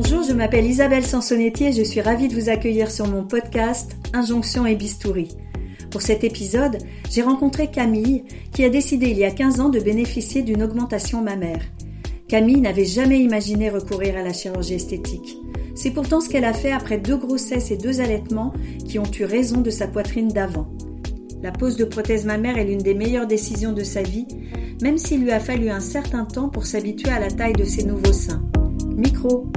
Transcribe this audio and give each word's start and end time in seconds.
Bonjour, 0.00 0.22
je 0.22 0.32
m'appelle 0.32 0.64
Isabelle 0.64 1.04
Sansonetti 1.04 1.64
et 1.64 1.72
je 1.72 1.82
suis 1.82 2.00
ravie 2.00 2.28
de 2.28 2.34
vous 2.36 2.48
accueillir 2.48 2.88
sur 2.88 3.08
mon 3.08 3.24
podcast 3.24 3.96
Injonction 4.12 4.64
et 4.64 4.76
Bistouri. 4.76 5.36
Pour 5.90 6.02
cet 6.02 6.22
épisode, 6.22 6.78
j'ai 7.10 7.22
rencontré 7.22 7.68
Camille 7.68 8.22
qui 8.52 8.62
a 8.62 8.70
décidé 8.70 9.10
il 9.10 9.18
y 9.18 9.24
a 9.24 9.32
15 9.32 9.58
ans 9.58 9.70
de 9.70 9.80
bénéficier 9.80 10.42
d'une 10.42 10.62
augmentation 10.62 11.20
mammaire. 11.20 11.62
Camille 12.28 12.60
n'avait 12.60 12.84
jamais 12.84 13.18
imaginé 13.18 13.70
recourir 13.70 14.16
à 14.16 14.22
la 14.22 14.32
chirurgie 14.32 14.74
esthétique. 14.74 15.36
C'est 15.74 15.90
pourtant 15.90 16.20
ce 16.20 16.28
qu'elle 16.28 16.44
a 16.44 16.54
fait 16.54 16.70
après 16.70 16.98
deux 16.98 17.16
grossesses 17.16 17.72
et 17.72 17.76
deux 17.76 18.00
allaitements 18.00 18.52
qui 18.86 19.00
ont 19.00 19.10
eu 19.18 19.24
raison 19.24 19.62
de 19.62 19.70
sa 19.70 19.88
poitrine 19.88 20.28
d'avant. 20.28 20.68
La 21.42 21.50
pose 21.50 21.76
de 21.76 21.84
prothèse 21.84 22.24
mammaire 22.24 22.56
est 22.56 22.66
l'une 22.66 22.78
des 22.78 22.94
meilleures 22.94 23.26
décisions 23.26 23.72
de 23.72 23.82
sa 23.82 24.02
vie, 24.02 24.28
même 24.80 24.96
s'il 24.96 25.24
lui 25.24 25.32
a 25.32 25.40
fallu 25.40 25.70
un 25.70 25.80
certain 25.80 26.24
temps 26.24 26.50
pour 26.50 26.66
s'habituer 26.66 27.10
à 27.10 27.18
la 27.18 27.32
taille 27.32 27.54
de 27.54 27.64
ses 27.64 27.82
nouveaux 27.82 28.12
seins. 28.12 28.44
Micro. 28.96 29.50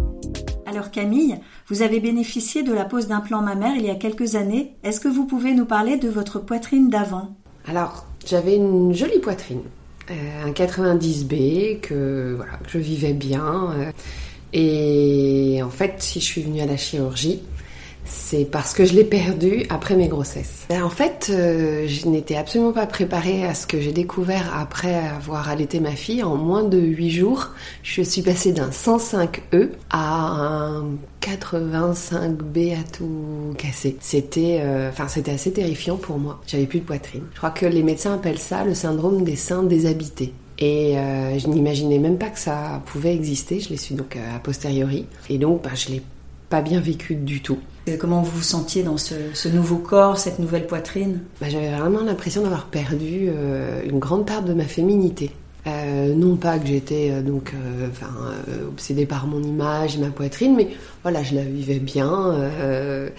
Alors 0.72 0.90
Camille, 0.90 1.38
vous 1.68 1.82
avez 1.82 2.00
bénéficié 2.00 2.64
de 2.64 2.72
la 2.72 2.86
pose 2.86 3.08
d'implant 3.08 3.42
mammaire 3.42 3.74
il 3.76 3.86
y 3.86 3.90
a 3.90 3.96
quelques 3.96 4.36
années. 4.36 4.72
Est-ce 4.84 5.02
que 5.02 5.10
vous 5.10 5.26
pouvez 5.26 5.54
nous 5.54 5.66
parler 5.66 5.98
de 5.98 6.08
votre 6.08 6.40
poitrine 6.40 6.90
d'avant? 6.90 7.36
Alors, 7.68 8.06
j'avais 8.26 8.56
une 8.56 8.94
jolie 8.94 9.20
poitrine, 9.20 9.64
euh, 10.10 10.46
un 10.46 10.52
90B 10.52 11.82
que 11.82 12.36
voilà 12.38 12.54
je 12.70 12.78
vivais 12.78 13.12
bien. 13.12 13.74
euh, 13.76 13.92
et 14.54 15.62
en 15.62 15.70
fait, 15.70 15.96
si 15.98 16.22
je 16.22 16.26
suis 16.26 16.42
venue 16.42 16.62
à 16.62 16.66
la 16.66 16.78
chirurgie, 16.78 17.42
c'est 18.06 18.46
parce 18.46 18.74
que 18.74 18.86
je 18.86 18.94
l'ai 18.94 19.04
perdu 19.04 19.66
après 19.70 19.96
mes 19.96 20.08
grossesses. 20.08 20.66
Ben, 20.70 20.84
en 20.84 20.90
fait, 20.90 21.30
euh, 21.30 21.88
je 21.88 22.08
n'étais 22.08 22.36
absolument 22.36 22.74
pas 22.74 22.88
préparée 22.88 23.46
à 23.46 23.54
ce 23.54 23.68
que 23.68 23.80
j'ai 23.80 23.92
découvert 23.92 24.52
après 24.58 24.96
avoir 24.96 25.50
allaité 25.50 25.80
ma 25.80 25.92
fille. 25.92 26.24
En 26.24 26.36
moins 26.36 26.64
de 26.64 26.80
8 26.80 27.10
jours, 27.12 27.50
je 27.84 28.02
suis 28.02 28.22
passée 28.22 28.52
d'un 28.52 28.70
105E 28.70 29.70
à 29.90 30.28
un 30.28 30.86
85B 31.22 32.74
à 32.74 32.84
tout 32.92 33.54
casser. 33.58 33.98
C'était, 34.00 34.60
euh, 34.62 34.92
c'était 35.08 35.32
assez 35.32 35.54
terrifiant 35.54 35.98
pour 35.98 36.18
moi. 36.18 36.42
J'avais 36.48 36.66
plus 36.66 36.80
de 36.80 36.86
poitrine. 36.86 37.24
Je 37.34 37.38
crois 37.38 37.52
que 37.52 37.66
les 37.66 37.84
médecins 37.84 38.16
appellent 38.16 38.40
ça 38.40 38.64
le 38.64 38.74
syndrome 38.74 39.24
des 39.24 39.36
seins 39.36 39.64
déshabités. 39.64 40.34
Et 40.60 40.98
euh, 40.98 41.40
je 41.40 41.48
n'imaginais 41.48 41.98
même 41.98 42.18
pas 42.18 42.30
que 42.30 42.40
ça 42.40 42.82
pouvait 42.86 43.16
exister. 43.16 43.60
Je 43.60 43.70
l'ai 43.70 43.78
su 43.78 43.94
donc 43.94 44.16
a 44.16 44.38
posteriori. 44.40 45.08
Et 45.30 45.38
donc, 45.38 45.64
bah, 45.64 45.72
je 45.74 45.90
l'ai 45.90 46.02
pas 46.50 46.62
bien 46.62 46.80
vécu 46.80 47.16
du 47.16 47.42
tout. 47.42 47.58
Et 47.92 47.98
Comment 47.98 48.22
vous 48.22 48.38
vous 48.38 48.42
sentiez 48.42 48.84
dans 48.84 48.98
ce, 48.98 49.48
nouveau 49.50 49.78
corps, 49.78 50.18
cette 50.18 50.40
nouvelle 50.40 50.66
poitrine 50.66 51.20
Bah, 51.42 51.48
J'avais 51.50 51.72
vraiment 51.72 52.02
l'impression 52.02 52.42
d'avoir 52.42 52.68
perdu 52.68 53.28
euh, 53.28 53.82
une 53.84 54.00
grande 54.00 54.26
part 54.26 54.44
de 54.44 54.54
ma 54.54 54.64
féminité. 54.64 55.32
Euh, 55.68 56.16
non 56.16 56.38
pas 56.38 56.58
que 56.58 56.66
j'étais 56.68 57.12
euh, 57.12 57.22
donc 57.22 57.54
euh, 57.54 57.88
euh, 58.02 58.68
obsédée 58.68 59.06
par 59.06 59.28
mon 59.28 59.44
image 59.44 59.96
et 59.96 60.00
ma 60.00 60.10
poitrine, 60.10 60.56
mais 60.56 60.70
voilà, 61.04 61.22
je 61.22 61.36
la 61.36 61.44
vivais 61.44 61.78
bien 61.78 62.32
euh, 62.32 63.10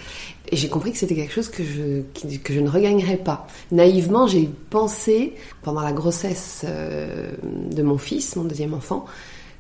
et 0.51 0.57
j'ai 0.57 0.69
compris 0.69 0.91
que 0.91 0.99
c'était 0.99 1.15
quelque 1.15 1.33
chose 1.33 1.49
que 1.49 1.63
je 1.63 2.61
ne 2.61 2.69
regagnerais 2.69 3.19
pas. 3.19 3.47
Naïvement, 3.71 4.27
j'ai 4.27 4.51
pensé 4.71 5.35
pendant 5.63 5.83
la 5.83 5.93
grossesse 5.93 6.63
euh, 6.65 7.31
de 7.71 7.83
mon 7.83 7.99
fils, 7.99 8.35
mon 8.35 8.45
deuxième 8.45 8.75
enfant, 8.75 9.05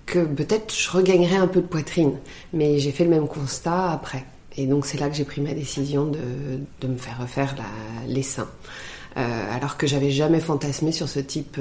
que 0.06 0.24
peut-être 0.24 0.74
je 0.74 0.90
regagnerais 0.90 1.36
un 1.36 1.46
peu 1.46 1.60
de 1.60 1.66
poitrine, 1.66 2.14
mais 2.52 2.78
j'ai 2.78 2.90
fait 2.90 3.04
le 3.04 3.10
même 3.10 3.28
constat 3.28 3.92
après. 3.92 4.24
Et 4.56 4.66
donc 4.66 4.86
c'est 4.86 4.98
là 4.98 5.08
que 5.08 5.14
j'ai 5.14 5.24
pris 5.24 5.40
ma 5.40 5.54
décision 5.54 6.06
de, 6.06 6.18
de 6.80 6.88
me 6.88 6.96
faire 6.96 7.18
refaire 7.20 7.54
les 8.06 8.22
seins. 8.22 8.48
Euh, 9.16 9.54
alors 9.54 9.76
que 9.76 9.86
j'avais 9.86 10.10
jamais 10.10 10.40
fantasmé 10.40 10.90
sur 10.90 11.08
ce 11.08 11.20
type 11.20 11.60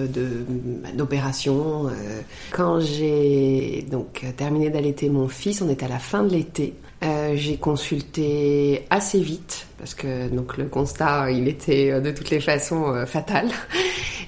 d'opération. 0.96 1.88
Euh, 1.88 2.22
quand 2.52 2.80
j'ai 2.80 3.86
donc 3.92 4.24
terminé 4.38 4.70
d'allaiter 4.70 5.10
mon 5.10 5.28
fils, 5.28 5.62
on 5.62 5.70
était 5.70 5.86
à 5.86 5.90
la 5.90 6.00
fin 6.00 6.24
de 6.24 6.30
l'été. 6.30 6.76
Euh, 7.04 7.34
j'ai 7.36 7.58
consulté 7.58 8.86
assez 8.90 9.20
vite 9.20 9.66
parce 9.80 9.96
que 9.96 10.30
donc 10.30 10.58
le 10.58 10.66
constat 10.66 11.32
il 11.32 11.48
était 11.48 12.00
de 12.00 12.12
toutes 12.12 12.30
les 12.30 12.40
façons 12.40 13.06
fatal. 13.06 13.50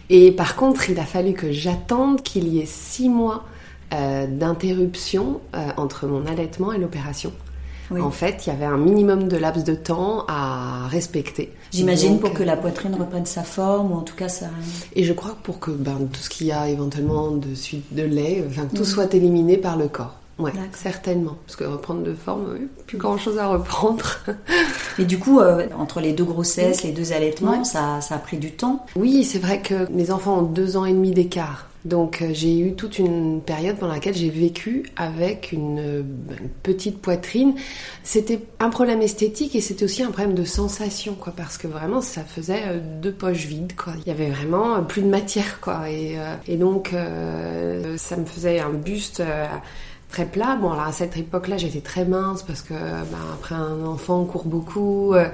Et 0.09 0.31
par 0.31 0.55
contre, 0.55 0.89
il 0.89 0.99
a 0.99 1.05
fallu 1.05 1.33
que 1.33 1.51
j'attende 1.51 2.23
qu'il 2.23 2.47
y 2.49 2.59
ait 2.59 2.65
six 2.65 3.07
mois 3.09 3.45
d'interruption 3.91 5.39
entre 5.77 6.07
mon 6.07 6.25
allaitement 6.25 6.73
et 6.73 6.79
l'opération. 6.79 7.31
Oui. 7.91 8.01
En 8.01 8.11
fait, 8.11 8.45
il 8.45 8.49
y 8.49 8.53
avait 8.53 8.65
un 8.65 8.77
minimum 8.77 9.27
de 9.27 9.37
laps 9.37 9.63
de 9.65 9.75
temps 9.75 10.25
à 10.27 10.87
respecter. 10.87 11.51
J'imagine 11.71 12.19
pour 12.19 12.33
que 12.33 12.43
la 12.43 12.55
poitrine 12.57 12.95
reprenne 12.95 13.25
sa 13.25 13.43
forme 13.43 13.91
ou 13.91 13.95
en 13.95 14.01
tout 14.01 14.15
cas 14.15 14.29
ça. 14.29 14.47
Et 14.95 15.03
je 15.03 15.13
crois 15.13 15.31
que 15.31 15.43
pour 15.43 15.59
que 15.59 15.71
ben, 15.71 15.97
tout 16.11 16.19
ce 16.21 16.29
qu'il 16.29 16.47
y 16.47 16.51
a 16.51 16.69
éventuellement 16.69 17.31
de 17.31 17.53
suite 17.55 17.93
de 17.93 18.03
lait, 18.03 18.43
enfin, 18.49 18.63
que 18.67 18.75
tout 18.75 18.83
Mhm. 18.83 18.87
soit 18.87 19.13
éliminé 19.13 19.57
par 19.57 19.77
le 19.77 19.87
corps. 19.87 20.15
Ouais, 20.39 20.51
certainement. 20.73 21.35
Parce 21.45 21.55
que 21.55 21.63
reprendre 21.63 22.01
de 22.01 22.13
forme, 22.15 22.45
oui, 22.53 22.67
plus 22.87 22.97
grand 22.97 23.17
chose 23.17 23.37
à 23.37 23.45
reprendre. 23.47 24.17
Et 24.99 25.05
du 25.05 25.19
coup, 25.19 25.39
euh, 25.39 25.67
entre 25.77 25.99
les 26.01 26.11
deux 26.13 26.23
grossesses, 26.23 26.81
les 26.83 26.91
deux 26.91 27.13
allaitements, 27.13 27.59
Ouais. 27.59 27.63
ça, 27.65 28.01
ça 28.01 28.15
a 28.15 28.17
pris 28.17 28.37
du 28.37 28.51
temps. 28.51 28.85
oui, 28.95 29.23
c'est 29.23 29.37
vrai 29.39 29.61
que 29.61 29.87
mes 29.91 30.09
enfants 30.09 30.39
ont 30.39 30.43
deux 30.43 30.75
ans 30.75 30.85
et 30.85 30.91
demi 30.93 31.11
d'écart. 31.11 31.67
Donc 31.85 32.21
euh, 32.21 32.29
j'ai 32.31 32.59
eu 32.59 32.75
toute 32.75 32.97
une 32.97 33.41
période 33.41 33.77
pendant 33.77 33.93
laquelle 33.93 34.15
j'ai 34.15 34.29
vécu 34.29 34.85
avec 34.95 35.51
une, 35.51 36.05
petite 36.63 37.01
poitrine. 37.01 37.55
C'était 38.03 38.39
un 38.59 38.69
problème 38.69 39.01
esthétique 39.01 39.55
et 39.55 39.61
c'était 39.61 39.83
aussi 39.83 40.01
un 40.01 40.11
problème 40.11 40.33
de 40.33 40.45
sensation, 40.45 41.15
quoi, 41.15 41.33
parce 41.35 41.57
que 41.57 41.67
vraiment 41.67 42.01
ça 42.01 42.23
faisait 42.23 42.63
euh, 42.67 42.79
deux 43.01 43.11
poches 43.11 43.45
vides, 43.45 43.75
quoi. 43.75 43.93
Il 44.05 44.07
y 44.07 44.11
avait 44.11 44.29
vraiment 44.29 44.75
euh, 44.75 44.81
plus 44.81 45.01
de 45.01 45.07
matière, 45.07 45.59
quoi. 45.59 45.89
Et, 45.89 46.17
donc 46.57 46.93
ça 47.97 48.15
me 48.15 48.25
faisait 48.25 48.59
un 48.59 48.69
buste. 48.69 49.21
Très 50.13 50.25
plat. 50.27 50.55
Bon, 50.55 50.71
alors 50.71 50.85
à 50.85 50.91
cette 50.91 51.17
époque-là, 51.17 51.57
j'étais 51.57 51.81
très 51.81 52.05
mince 52.05 52.43
parce 52.43 52.61
que 52.61 52.75
bah, 52.75 53.17
après 53.33 53.55
un 53.55 53.83
enfant, 53.83 54.21
on 54.21 54.25
court 54.25 54.45
beaucoup. 54.45 55.15
euh, 55.15 55.27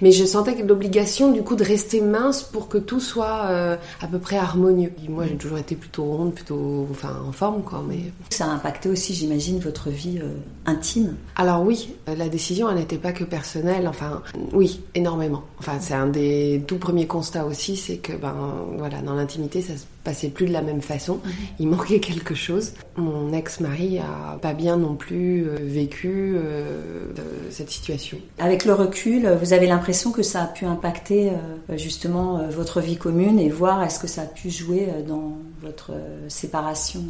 mais 0.00 0.10
je 0.10 0.24
sentais 0.24 0.54
l'obligation, 0.62 1.32
du 1.32 1.42
coup, 1.42 1.54
de 1.54 1.62
rester 1.62 2.00
mince 2.00 2.42
pour 2.42 2.68
que 2.68 2.78
tout 2.78 2.98
soit 2.98 3.42
euh, 3.50 3.76
à 4.00 4.06
peu 4.06 4.18
près 4.18 4.38
harmonieux. 4.38 4.90
Et 5.04 5.10
moi, 5.10 5.26
j'ai 5.28 5.36
toujours 5.36 5.58
été 5.58 5.76
plutôt 5.76 6.04
ronde, 6.04 6.32
plutôt, 6.32 6.88
enfin, 6.90 7.14
en 7.28 7.32
forme, 7.32 7.62
quoi. 7.62 7.84
Mais 7.86 7.98
Ça 8.30 8.46
a 8.46 8.48
impacté 8.48 8.88
aussi, 8.88 9.12
j'imagine, 9.12 9.58
votre 9.58 9.90
vie 9.90 10.18
euh, 10.22 10.28
intime. 10.64 11.14
alors 11.36 11.62
oui, 11.62 11.94
la 12.06 12.28
décision, 12.30 12.70
elle 12.70 12.76
n'était 12.76 12.96
pas 12.96 13.12
que 13.12 13.24
personnelle. 13.24 13.86
Enfin, 13.86 14.22
oui, 14.54 14.80
énormément. 14.94 15.42
Enfin, 15.58 15.74
c'est 15.78 15.94
un 15.94 16.06
des 16.06 16.62
tout 16.66 16.78
premiers 16.78 17.06
constats 17.06 17.44
aussi, 17.44 17.76
c'est 17.76 17.98
que 17.98 18.14
ben 18.14 18.34
voilà, 18.78 19.02
dans 19.02 19.14
l'intimité, 19.14 19.60
ça 19.60 19.76
se 19.76 19.84
passait 20.04 20.28
plus 20.28 20.46
de 20.46 20.52
la 20.52 20.62
même 20.62 20.80
façon. 20.80 21.20
Il 21.60 21.68
manquait 21.68 22.00
quelque 22.00 22.34
chose. 22.34 22.72
Mon 22.96 23.32
ex-mari 23.32 23.98
a 23.98 24.21
pas 24.40 24.54
bien 24.54 24.76
non 24.76 24.94
plus 24.94 25.46
euh, 25.46 25.56
vécu 25.60 26.34
euh, 26.36 26.80
cette 27.50 27.70
situation. 27.70 28.18
Avec 28.38 28.64
le 28.64 28.72
recul, 28.74 29.28
vous 29.40 29.52
avez 29.52 29.66
l'impression 29.66 30.12
que 30.12 30.22
ça 30.22 30.42
a 30.42 30.46
pu 30.46 30.64
impacter 30.64 31.30
euh, 31.30 31.76
justement 31.76 32.46
votre 32.48 32.80
vie 32.80 32.96
commune 32.96 33.38
et 33.38 33.48
voir 33.48 33.82
est-ce 33.82 33.98
que 33.98 34.06
ça 34.06 34.22
a 34.22 34.26
pu 34.26 34.50
jouer 34.50 34.88
dans 35.06 35.38
votre 35.62 35.92
séparation. 36.28 37.02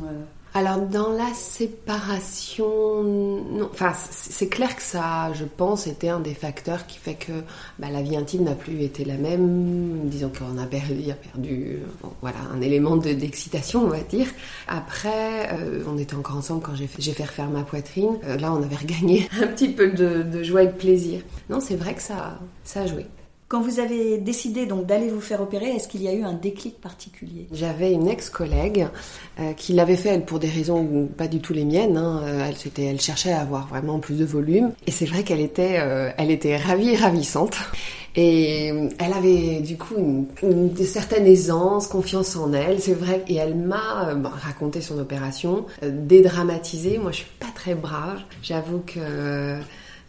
Alors 0.55 0.81
dans 0.81 1.13
la 1.13 1.33
séparation, 1.35 3.03
non. 3.03 3.71
Enfin, 3.73 3.93
c'est 4.11 4.49
clair 4.49 4.77
que 4.77 4.83
ça, 4.83 5.33
je 5.33 5.45
pense, 5.45 5.87
était 5.87 6.11
un 6.11 6.21
des 6.21 6.35
facteurs 6.35 6.87
qui 6.87 6.99
fait 6.99 7.15
que 7.15 7.33
bah, 7.79 7.89
la 7.91 8.03
vie 8.03 8.17
intime 8.17 8.45
n'a 8.45 8.55
plus 8.55 8.83
été 8.83 9.05
la 9.07 9.17
même. 9.17 10.09
Disons 10.11 10.31
qu'on 10.37 10.59
a 10.59 10.67
perdu, 10.67 11.11
a 11.11 11.15
perdu, 11.15 11.79
bon, 12.03 12.11
voilà, 12.21 12.37
un 12.55 12.61
élément 12.61 12.97
de- 12.97 13.13
d'excitation, 13.15 13.83
on 13.85 13.89
va 13.89 14.01
dire. 14.01 14.27
Après, 14.69 15.49
euh, 15.55 15.85
on 15.89 15.97
était 15.97 16.15
encore 16.17 16.37
ensemble 16.37 16.63
quand 16.63 16.75
j'ai 16.75 16.87
fait, 16.87 17.01
fait 17.01 17.25
refaire 17.25 17.49
ma 17.49 17.63
poitrine. 17.63 18.19
Euh, 18.25 18.37
là, 18.37 18.53
on 18.53 18.63
avait 18.63 18.77
regagné 18.77 19.29
un 19.43 19.47
petit 19.47 19.69
peu 19.71 19.91
de, 19.93 20.23
de 20.23 20.43
joie 20.43 20.65
et 20.65 20.67
de 20.67 20.73
plaisir. 20.73 21.21
Non, 21.49 21.61
c'est 21.61 21.77
vrai 21.77 21.95
que 21.95 22.03
ça, 22.03 22.39
ça 22.65 22.83
a 22.83 22.87
joué. 22.87 23.07
Quand 23.53 23.61
vous 23.61 23.81
avez 23.81 24.17
décidé 24.17 24.65
donc 24.65 24.87
d'aller 24.87 25.11
vous 25.11 25.21
faire 25.21 25.43
opérer, 25.43 25.67
est-ce 25.67 25.87
qu'il 25.87 26.01
y 26.03 26.09
a 26.09 26.15
eu 26.15 26.23
un 26.23 26.33
déclic 26.33 26.81
particulier? 26.81 27.49
J'avais 27.53 27.93
une 27.93 28.09
ex-collègue 28.09 28.87
euh, 29.39 29.53
qui 29.53 29.75
l'avait 29.75 29.99
fait, 29.99 30.25
pour 30.25 30.39
des 30.39 30.49
raisons 30.49 31.07
pas 31.19 31.29
du 31.29 31.41
tout 31.41 31.53
les 31.53 31.67
miennes. 31.67 31.99
hein. 31.99 32.23
Euh, 32.25 32.51
Elle, 32.79 32.99
cherchait 32.99 33.31
à 33.31 33.43
avoir 33.43 33.69
vraiment 33.69 33.99
plus 33.99 34.15
de 34.17 34.25
volume. 34.25 34.73
Et 34.87 34.91
c'est 34.91 35.05
vrai 35.05 35.23
qu'elle 35.23 35.43
était, 35.43 35.77
euh, 35.81 36.13
ravie 36.65 36.97
ravissante. 36.97 37.59
Et 38.17 38.69
elle 38.99 39.13
avait 39.13 39.61
du 39.61 39.77
coup 39.77 39.97
une, 40.43 40.75
certaine 40.79 41.27
aisance, 41.27 41.89
confiance 41.89 42.35
en 42.37 42.55
elle, 42.55 42.81
c'est 42.81 42.95
vrai. 42.95 43.23
Et 43.29 43.37
elle 43.37 43.55
m'a 43.55 44.15
bon, 44.15 44.31
raconté 44.31 44.81
son 44.81 44.99
opération, 44.99 45.67
euh, 45.83 45.91
dédramatisé. 45.93 46.97
Moi, 46.97 47.11
je 47.11 47.19
suis 47.19 47.31
pas 47.39 47.53
très 47.55 47.75
brave. 47.75 48.21
J'avoue 48.43 48.79
que 48.87 49.59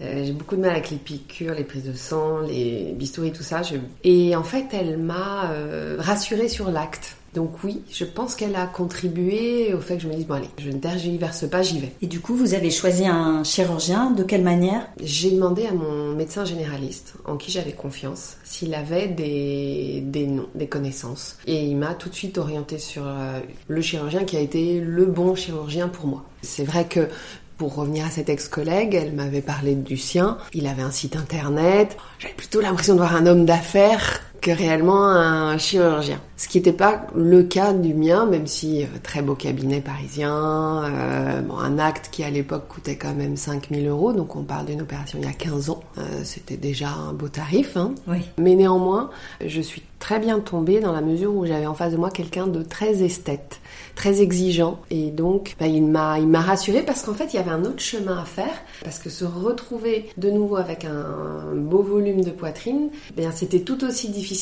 euh, 0.01 0.24
j'ai 0.25 0.31
beaucoup 0.34 0.56
de 0.56 0.62
mal 0.62 0.72
avec 0.72 0.90
les 0.92 0.98
piqûres, 0.98 1.54
les 1.54 1.63
prises 1.63 1.84
de 1.86 1.94
sang, 1.94 2.40
les 2.40 2.94
bistouris, 2.98 3.31
tout 3.31 3.44
ça. 3.44 3.62
Je- 3.63 3.75
Et 4.04 4.36
en 4.36 4.44
fait, 4.44 4.66
elle 4.74 4.98
m'a 4.98 5.51
euh, 5.51 5.95
rassurée 6.00 6.50
sur 6.50 6.69
l'acte. 6.72 7.16
Donc 7.34 7.63
oui, 7.63 7.81
je 7.92 8.06
pense 8.06 8.36
qu'elle 8.36 8.56
a 8.56 8.68
contribué 8.68 9.74
au 9.74 9.80
fait 9.80 9.95
que 9.98 10.04
je 10.04 10.07
me 10.07 10.13
dise, 10.13 10.28
bon 10.28 10.36
allez, 10.36 10.50
je 10.60 10.69
ne 10.69 10.78
tergiverse 10.78 11.50
pas, 11.50 11.63
j'y 11.63 11.80
vais. 11.80 11.92
Et 12.04 12.06
du 12.06 12.19
coup, 12.19 12.36
vous 12.36 12.54
avez 12.54 12.69
choisi 12.69 13.07
un 13.07 13.44
chirurgien. 13.44 14.12
De 14.12 14.22
quelle 14.22 14.44
manière? 14.44 14.88
J'ai 15.01 15.31
demandé 15.31 15.66
à 15.66 15.74
mon 15.74 16.13
médecin 16.13 16.46
généraliste, 16.46 17.16
en 17.25 17.38
qui 17.38 17.50
j'avais 17.51 17.72
confiance, 17.72 18.38
s'il 18.44 18.75
avait 18.75 19.07
des, 19.07 20.01
des 20.06 20.28
noms, 20.28 20.46
des 20.54 20.68
connaissances. 20.68 21.38
Et 21.48 21.66
il 21.66 21.75
m'a 21.75 21.96
tout 21.96 22.10
de 22.10 22.13
suite 22.13 22.38
orienté 22.38 22.78
sur 22.78 23.01
euh, 23.07 23.39
le 23.68 23.81
chirurgien 23.81 24.25
qui 24.25 24.38
a 24.38 24.39
été 24.39 24.80
le 24.80 25.06
bon 25.07 25.34
chirurgien 25.34 25.88
pour 25.88 26.06
moi. 26.06 26.24
C'est 26.44 26.66
vrai 26.66 26.86
que 26.86 27.07
Pour 27.63 27.75
revenir 27.75 28.06
à 28.06 28.10
cet 28.10 28.27
ex-collègue, 28.27 28.94
elle 28.94 29.13
m'avait 29.13 29.39
parlé 29.39 29.74
du 29.74 29.95
sien. 29.95 30.38
Il 30.54 30.68
avait 30.68 30.81
un 30.81 30.92
site 30.92 31.15
internet. 31.15 31.95
J'avais 32.19 32.33
plutôt 32.33 32.60
l'impression 32.60 32.94
de 32.94 32.98
voir 32.98 33.15
un 33.15 33.25
homme 33.25 33.45
d'affaires 33.45 34.19
que 34.44 34.51
réellement 34.51 35.06
un 35.06 35.57
chirurgien. 35.57 36.19
Ce 36.36 36.50
qui 36.50 36.57
n'était 36.57 36.74
pas 36.74 37.07
le 37.16 37.44
cas 37.44 37.72
du 37.72 37.94
mien, 37.94 38.25
même 38.25 38.48
si 38.48 38.84
euh, 38.84 38.88
très 39.01 39.22
beau 39.22 39.34
cabinet 39.34 39.80
parisien, 39.80 40.84
euh, 40.84 41.42
bon, 41.42 41.57
un 41.57 41.80
acte 41.80 42.10
qui 42.12 42.24
à 42.25 42.30
l'époque 42.30 42.68
coûtait 42.68 42.98
quand 42.98 43.16
même 43.16 43.38
5000 43.38 43.88
euros, 43.88 44.12
donc 44.12 44.36
on 44.36 44.44
parle 44.44 44.66
d'une 44.66 44.81
opération 44.81 45.18
il 45.22 45.25
y 45.25 45.30
a 45.30 45.34
15 45.34 45.69
ans, 45.69 45.80
euh, 45.98 46.01
c'était 46.25 46.57
déjà 46.57 46.90
un 46.90 47.13
beau 47.13 47.30
tarif. 47.30 47.78
Hein. 47.78 47.95
Oui. 48.07 48.18
Mais 48.38 48.56
néanmoins, 48.56 49.10
je 49.45 49.62
suis 49.62 49.84
très 50.00 50.19
bien 50.19 50.42
tombée 50.42 50.81
dans 50.81 50.92
la 50.92 51.00
mesure 51.00 51.34
où 51.34 51.46
j'avais 51.46 51.66
en 51.66 51.75
face 51.75 51.94
de 51.94 51.98
moi 51.98 52.12
quelqu'un 52.12 52.48
de 52.48 52.62
très 52.62 53.04
esthète, 53.04 53.62
très 53.96 54.19
exigeant, 54.19 54.81
et 54.89 55.12
donc 55.12 55.56
bah, 55.62 55.68
il 55.68 55.86
m'a 55.86 56.19
il 56.19 56.28
m'a 56.28 56.42
rassurée 56.42 56.81
parce 56.81 57.04
qu'en 57.04 57.13
fait 57.13 57.34
il 57.34 57.38
y 57.38 57.39
avait 57.39 57.51
un 57.51 57.63
autre 57.63 57.80
chemin 57.80 58.18
à 58.18 58.25
faire, 58.25 58.54
parce 58.84 59.00
que 59.00 59.10
se 59.10 59.24
retrouver 59.24 60.10
de 60.18 60.30
nouveau 60.30 60.57
avec 60.57 60.84
un 60.84 61.56
beau 61.56 61.81
volume 61.81 62.22
de 62.22 62.31
poitrine, 62.31 62.89
eh 63.12 63.22
bien 63.22 63.31
c'était 63.31 63.62
tout 63.62 63.81
aussi 63.86 64.10
difficile 64.10 64.33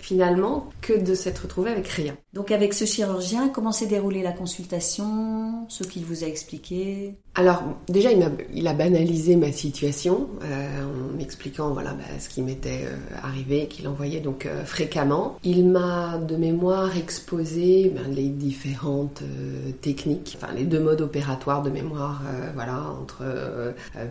finalement 0.00 0.68
que 0.80 0.92
de 0.92 1.14
s'être 1.14 1.40
retrouvé 1.40 1.70
avec 1.70 1.88
rien. 1.88 2.16
Donc 2.32 2.50
avec 2.50 2.74
ce 2.74 2.84
chirurgien, 2.84 3.48
comment 3.48 3.72
s'est 3.72 3.86
déroulée 3.86 4.22
la 4.22 4.32
consultation 4.32 5.66
Ce 5.68 5.84
qu'il 5.84 6.04
vous 6.04 6.24
a 6.24 6.26
expliqué? 6.26 7.14
Alors 7.38 7.62
déjà, 7.88 8.10
il 8.10 8.66
a, 8.66 8.72
banalisé 8.72 9.36
ma 9.36 9.52
situation 9.52 10.26
euh, 10.42 10.84
en 10.84 11.16
m'expliquant 11.16 11.72
voilà 11.72 11.92
bah, 11.92 12.02
ce 12.18 12.28
qui 12.28 12.42
m'était 12.42 12.84
euh, 12.84 12.96
arrivé, 13.22 13.68
qu'il 13.68 13.86
envoyait 13.86 14.18
donc 14.18 14.44
euh, 14.44 14.64
fréquemment. 14.64 15.38
Il 15.44 15.68
m'a 15.68 16.18
de 16.18 16.34
mémoire 16.34 16.96
exposé 16.96 17.92
ben, 17.94 18.12
les 18.12 18.28
différentes 18.28 19.22
euh, 19.22 19.70
techniques, 19.80 20.36
enfin 20.36 20.52
les 20.52 20.64
deux 20.64 20.80
modes 20.80 21.00
opératoires 21.00 21.62
de 21.62 21.70
mémoire, 21.70 22.22
voilà, 22.54 22.82
entre 23.00 23.22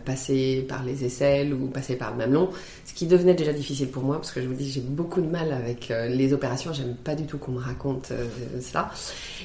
passer 0.06 0.66
par 0.68 0.84
les 0.84 1.04
aisselles 1.04 1.54
ou 1.54 1.68
passer 1.68 1.96
par 1.96 2.12
le 2.12 2.18
mamelon, 2.18 2.50
ce 2.86 2.94
qui 2.94 3.08
devenait 3.08 3.34
déjà 3.34 3.52
difficile 3.52 3.90
pour 3.90 4.04
moi 4.04 4.16
parce 4.16 4.32
que 4.32 4.42
je 4.42 4.48
vous 4.48 4.54
dis 4.54 4.70
j'ai 4.70 4.82
beaucoup 4.82 5.22
de 5.22 5.28
mal 5.28 5.52
avec 5.52 5.92
les 6.10 6.32
opérations, 6.32 6.72
j'aime 6.72 6.96
pas 6.96 7.16
du 7.16 7.26
tout 7.26 7.38
qu'on 7.38 7.54
me 7.54 7.60
raconte 7.60 8.12
cela. 8.62 8.92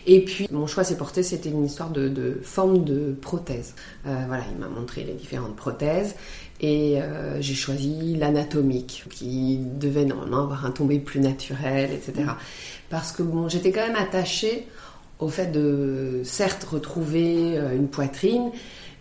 Et 0.07 0.25
puis 0.25 0.47
mon 0.51 0.67
choix 0.67 0.85
s'est 0.85 0.97
porté, 0.97 1.23
c'était 1.23 1.51
une 1.51 1.65
histoire 1.65 1.91
de, 1.91 2.39
forme 2.43 2.85
de 2.85 3.17
prothèse. 3.21 3.72
Euh, 4.07 4.25
voilà, 4.27 4.45
il 4.53 4.59
m'a 4.59 4.69
montré 4.69 5.05
les 5.05 5.15
différentes 5.15 5.57
prothèses 5.57 6.15
et 6.61 7.01
euh, 7.01 7.41
j'ai 7.41 7.55
choisi 7.55 8.17
l'anatomique 8.17 9.05
qui 9.11 9.59
devait 9.59 10.05
normalement 10.05 10.43
avoir 10.43 10.67
un 10.67 10.71
tombé 10.71 10.99
plus 10.99 11.21
naturel, 11.21 11.91
etc. 11.93 12.31
Parce 12.91 13.13
que 13.13 13.23
bon, 13.23 13.49
j'étais 13.49 13.73
quand 13.73 13.87
même 13.87 13.97
attachée 13.97 14.67
au 15.19 15.29
fait 15.29 15.47
de 15.53 16.23
certes 16.25 16.65
retrouver 16.65 17.57
euh, 17.57 17.77
une 17.77 17.89
poitrine, 17.89 18.51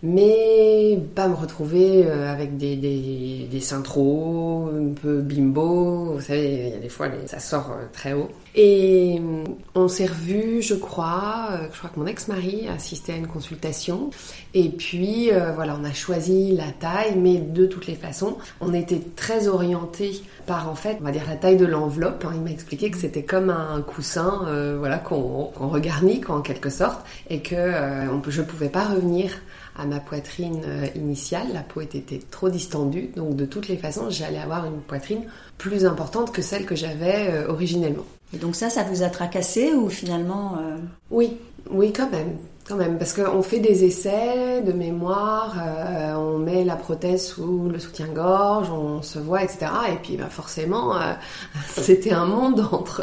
mais 0.02 0.98
pas 1.14 1.28
me 1.28 1.34
retrouver 1.34 2.04
euh, 2.06 2.32
avec 2.32 2.56
des, 2.56 2.76
des, 2.76 3.46
des 3.50 3.60
seins 3.60 3.82
trop 3.82 4.68
un 4.74 4.92
peu 4.94 5.20
bimbo. 5.20 6.14
Vous 6.14 6.20
savez, 6.20 6.66
il 6.66 6.68
y 6.70 6.76
a 6.76 6.80
des 6.80 6.88
fois, 6.88 7.08
ça 7.26 7.38
sort 7.38 7.70
euh, 7.70 7.84
très 7.92 8.12
haut. 8.12 8.28
Et 8.54 9.18
euh, 9.20 9.44
on 9.74 9.88
s'est 9.88 10.06
revus, 10.06 10.60
je 10.60 10.74
crois, 10.74 11.50
je 11.72 11.78
crois 11.78 11.90
que 11.90 12.00
mon 12.00 12.06
ex-mari 12.06 12.66
a 12.68 12.74
assisté 12.74 13.12
à 13.12 13.16
une 13.16 13.28
consultation. 13.28 14.10
Et 14.54 14.68
puis, 14.68 15.30
voilà, 15.54 15.76
on 15.80 15.84
a 15.84 15.92
choisi 15.94 16.52
la 16.54 16.70
taille, 16.78 17.16
mais 17.16 17.38
de 17.38 17.64
toutes 17.64 17.86
les 17.86 17.94
façons, 17.94 18.36
on 18.60 18.74
était 18.74 19.00
très 19.16 19.48
orientés 19.48 20.20
par, 20.46 20.68
en 20.68 20.74
fait, 20.74 20.98
on 21.00 21.04
va 21.04 21.12
dire 21.12 21.22
la 21.26 21.36
taille 21.36 21.56
de 21.56 21.64
l'enveloppe. 21.64 22.24
Hein. 22.26 22.32
Il 22.34 22.42
m'a 22.42 22.50
expliqué 22.50 22.90
que 22.90 22.98
c'était 22.98 23.22
comme 23.22 23.48
un 23.48 23.80
coussin, 23.80 24.46
voilà, 24.78 24.98
qu'on 24.98 25.50
qu'on 25.54 25.68
regarnit, 25.68 26.20
quoi, 26.20 26.36
en 26.36 26.42
quelque 26.42 26.70
sorte, 26.70 27.00
et 27.30 27.40
que 27.40 27.54
euh, 27.54 28.06
on, 28.10 28.20
je 28.28 28.42
pouvais 28.42 28.68
pas 28.68 28.84
revenir 28.84 29.30
à 29.76 29.86
ma 29.86 30.00
poitrine 30.00 30.62
euh, 30.66 30.86
initiale, 30.94 31.48
la 31.52 31.62
peau 31.62 31.80
était 31.80 32.20
trop 32.30 32.50
distendue, 32.50 33.10
donc 33.16 33.36
de 33.36 33.44
toutes 33.44 33.68
les 33.68 33.76
façons, 33.76 34.10
j'allais 34.10 34.38
avoir 34.38 34.66
une 34.66 34.80
poitrine 34.80 35.22
plus 35.58 35.86
importante 35.86 36.32
que 36.32 36.42
celle 36.42 36.66
que 36.66 36.76
j'avais 36.76 37.28
euh, 37.30 37.48
originellement. 37.48 38.04
Et 38.34 38.38
donc 38.38 38.56
ça, 38.56 38.70
ça 38.70 38.82
vous 38.84 39.02
a 39.02 39.10
tracassé 39.10 39.72
ou 39.72 39.90
finalement 39.90 40.56
euh, 40.58 40.76
Oui, 41.10 41.36
oui, 41.70 41.92
quand 41.92 42.10
même. 42.10 42.36
Quand 42.66 42.76
même, 42.76 42.96
parce 42.96 43.12
qu'on 43.12 43.42
fait 43.42 43.58
des 43.58 43.84
essais 43.84 44.62
de 44.62 44.72
mémoire, 44.72 45.56
euh, 45.58 46.14
on 46.14 46.38
met 46.38 46.64
la 46.64 46.76
prothèse 46.76 47.26
sous 47.26 47.68
le 47.68 47.80
soutien-gorge, 47.80 48.70
on 48.70 49.02
se 49.02 49.18
voit, 49.18 49.42
etc. 49.42 49.66
Et 49.92 49.96
puis 49.96 50.16
bah, 50.16 50.28
forcément, 50.30 50.96
euh, 50.96 51.12
c'était 51.68 52.12
un 52.12 52.24
monde 52.24 52.64
entre 52.70 53.02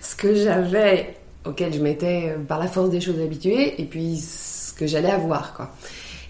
ce 0.00 0.16
que 0.16 0.34
j'avais, 0.34 1.16
auquel 1.44 1.74
je 1.74 1.80
m'étais 1.80 2.34
par 2.48 2.58
la 2.58 2.66
force 2.66 2.88
des 2.88 3.02
choses 3.02 3.20
habituée, 3.20 3.80
et 3.80 3.84
puis 3.84 4.16
ce 4.16 4.72
que 4.72 4.86
j'allais 4.86 5.10
avoir. 5.10 5.52
quoi. 5.52 5.70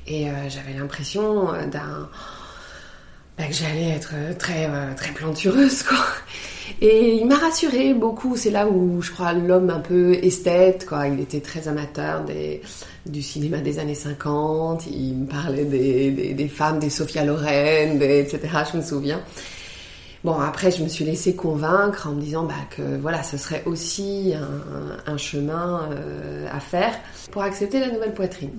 Et 0.06 0.29
euh, 0.29 0.33
j'avais 0.49 0.79
l'impression 0.79 1.55
euh, 1.55 1.67
bah, 1.67 3.47
que 3.47 3.55
j'allais 3.55 3.91
être 3.91 4.12
euh, 4.15 4.35
très 4.35 4.69
très 4.97 5.12
plantureuse 5.12 5.83
quoi. 5.83 5.99
Et 6.81 7.17
il 7.17 7.27
m'a 7.27 7.37
rassurée 7.37 7.95
beaucoup. 7.95 8.37
C'est 8.37 8.51
là 8.51 8.69
où 8.69 9.01
je 9.01 9.11
crois 9.11 9.33
l'homme 9.33 9.71
un 9.71 9.81
peu 9.81 10.15
esthète 10.15 10.87
quoi. 10.87 11.09
Il 11.09 11.21
était 11.21 11.41
très 11.41 11.69
amateur 11.69 12.25
des 12.25 12.61
du 13.06 13.23
cinéma 13.23 13.59
des 13.59 13.79
années 13.79 13.95
50. 13.95 14.87
Il 14.87 15.15
me 15.15 15.27
parlait 15.27 15.65
des, 15.65 16.11
des, 16.35 16.49
femmes, 16.49 16.79
des 16.79 16.91
Sophia 16.91 17.25
Loren, 17.25 18.01
etc. 18.01 18.41
Je 18.73 18.79
me 18.79 18.83
souviens. 18.83 19.21
Bon, 20.23 20.41
après, 20.41 20.71
je 20.71 20.83
me 20.83 20.89
suis 20.89 21.05
laissée 21.05 21.35
convaincre 21.35 22.06
en 22.09 22.12
me 22.12 22.21
disant 22.23 22.45
bah, 22.45 22.55
que 22.75 22.97
voilà, 22.97 23.23
ce 23.23 23.37
serait 23.37 23.62
aussi 23.67 24.33
un, 25.06 25.19
chemin 25.19 25.91
à 26.51 26.61
faire 26.61 26.95
pour 27.31 27.43
accepter 27.43 27.79
la 27.79 27.91
nouvelle 27.91 28.15
poitrine. 28.15 28.53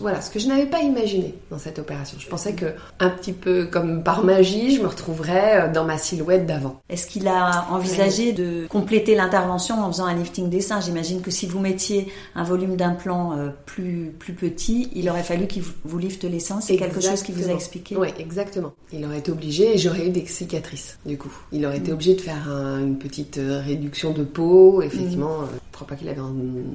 Voilà, 0.00 0.20
ce 0.20 0.30
que 0.30 0.38
je 0.38 0.46
n'avais 0.48 0.66
pas 0.66 0.80
imaginé 0.80 1.34
dans 1.50 1.58
cette 1.58 1.78
opération. 1.78 2.18
Je 2.20 2.28
pensais 2.28 2.52
que, 2.54 2.66
un 3.00 3.10
petit 3.10 3.32
peu 3.32 3.66
comme 3.66 4.02
par 4.02 4.24
magie, 4.24 4.74
je 4.76 4.82
me 4.82 4.86
retrouverais 4.88 5.62
euh, 5.68 5.72
dans 5.72 5.84
ma 5.84 5.98
silhouette 5.98 6.46
d'avant. 6.46 6.80
Est-ce 6.88 7.06
qu'il 7.06 7.26
a 7.28 7.66
envisagé 7.70 8.32
de 8.32 8.66
compléter 8.68 9.14
l'intervention 9.14 9.80
en 9.80 9.90
faisant 9.90 10.06
un 10.06 10.14
lifting 10.14 10.48
des 10.50 10.60
seins? 10.60 10.80
J'imagine 10.80 11.20
que 11.22 11.30
si 11.30 11.46
vous 11.46 11.60
mettiez 11.60 12.08
un 12.34 12.44
volume 12.44 12.76
d'implant 12.76 13.36
euh, 13.38 13.48
plus, 13.66 14.12
plus 14.18 14.32
petit, 14.34 14.90
il 14.94 15.08
aurait 15.08 15.22
fallu 15.22 15.46
qu'il 15.46 15.62
vous- 15.62 15.98
lifte 15.98 16.24
les 16.24 16.40
seins. 16.40 16.60
C'est 16.60 16.76
quelque 16.76 17.00
chose 17.00 17.22
qu'il 17.22 17.34
vous 17.34 17.48
a 17.48 17.52
expliqué? 17.54 17.96
Oui, 17.96 18.08
exactement. 18.18 18.72
Il 18.92 19.04
aurait 19.06 19.18
été 19.18 19.30
obligé 19.32 19.74
et 19.74 19.78
j'aurais 19.78 20.06
eu 20.06 20.10
des 20.10 20.26
cicatrices, 20.26 20.98
du 21.06 21.16
coup. 21.16 21.32
Il 21.52 21.64
aurait 21.64 21.78
été 21.78 21.92
obligé 21.92 22.14
de 22.14 22.20
faire 22.20 22.48
un- 22.50 22.80
une 22.80 22.98
petite 22.98 23.38
euh, 23.38 23.60
réduction 23.64 24.12
de 24.12 24.24
peau. 24.24 24.82
Effectivement, 24.82 25.40
euh, 25.42 25.46
je 25.70 25.76
crois 25.76 25.86
pas 25.86 25.94
qu'il 25.94 26.08
avait 26.08 26.20
en- 26.20 26.34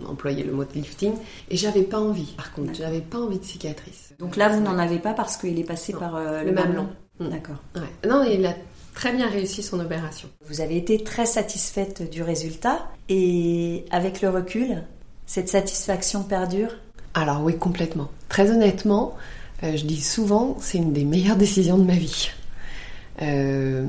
employé 0.10 0.44
le 0.44 0.54
mot 0.54 0.64
de 0.64 0.74
lifting. 0.74 1.14
Et 1.52 1.58
j'avais 1.58 1.84
pas 1.84 2.00
envie, 2.00 2.34
par 2.36 2.52
contre. 2.54 2.74
J'avais 2.74 3.02
pas 3.12 3.20
envie 3.20 3.38
de 3.40 3.44
cicatrices. 3.46 4.14
Donc 4.20 4.36
là, 4.38 4.50
vous 4.50 4.62
n'en 4.62 4.80
avez 4.80 4.98
pas 4.98 5.14
parce 5.14 5.38
qu'il 5.38 5.60
est 5.60 5.64
passé 5.64 5.94
Non, 5.94 6.00
par 6.00 6.16
euh, 6.16 6.44
le 6.44 6.52
mamelon. 6.52 6.88
mamelon. 7.20 7.32
D'accord. 7.36 7.58
Ouais. 7.76 8.10
Non, 8.10 8.24
il 8.24 8.46
a 8.46 8.56
très 8.96 9.12
bien 9.14 9.28
réussi 9.30 9.62
son 9.62 9.80
opération. 9.80 10.28
Vous 10.46 10.62
avez 10.62 10.78
été 10.78 11.04
très 11.04 11.26
satisfaite 11.26 12.10
du 12.10 12.24
résultat 12.24 12.88
et 13.10 13.86
avec 13.92 14.22
le 14.22 14.30
recul, 14.30 14.84
cette 15.28 15.50
satisfaction 15.50 16.24
perdure? 16.24 16.70
Alors 17.14 17.44
oui, 17.44 17.58
complètement. 17.58 18.10
Très 18.30 18.50
honnêtement, 18.50 19.16
euh, 19.64 19.76
je 19.76 19.86
dis 19.86 20.02
souvent, 20.02 20.58
c'est 20.60 20.78
une 20.80 20.94
des 20.94 21.06
meilleures 21.06 21.36
décisions 21.46 21.78
de 21.78 21.84
ma 21.84 21.96
vie. 21.96 22.30
Euh, 23.22 23.86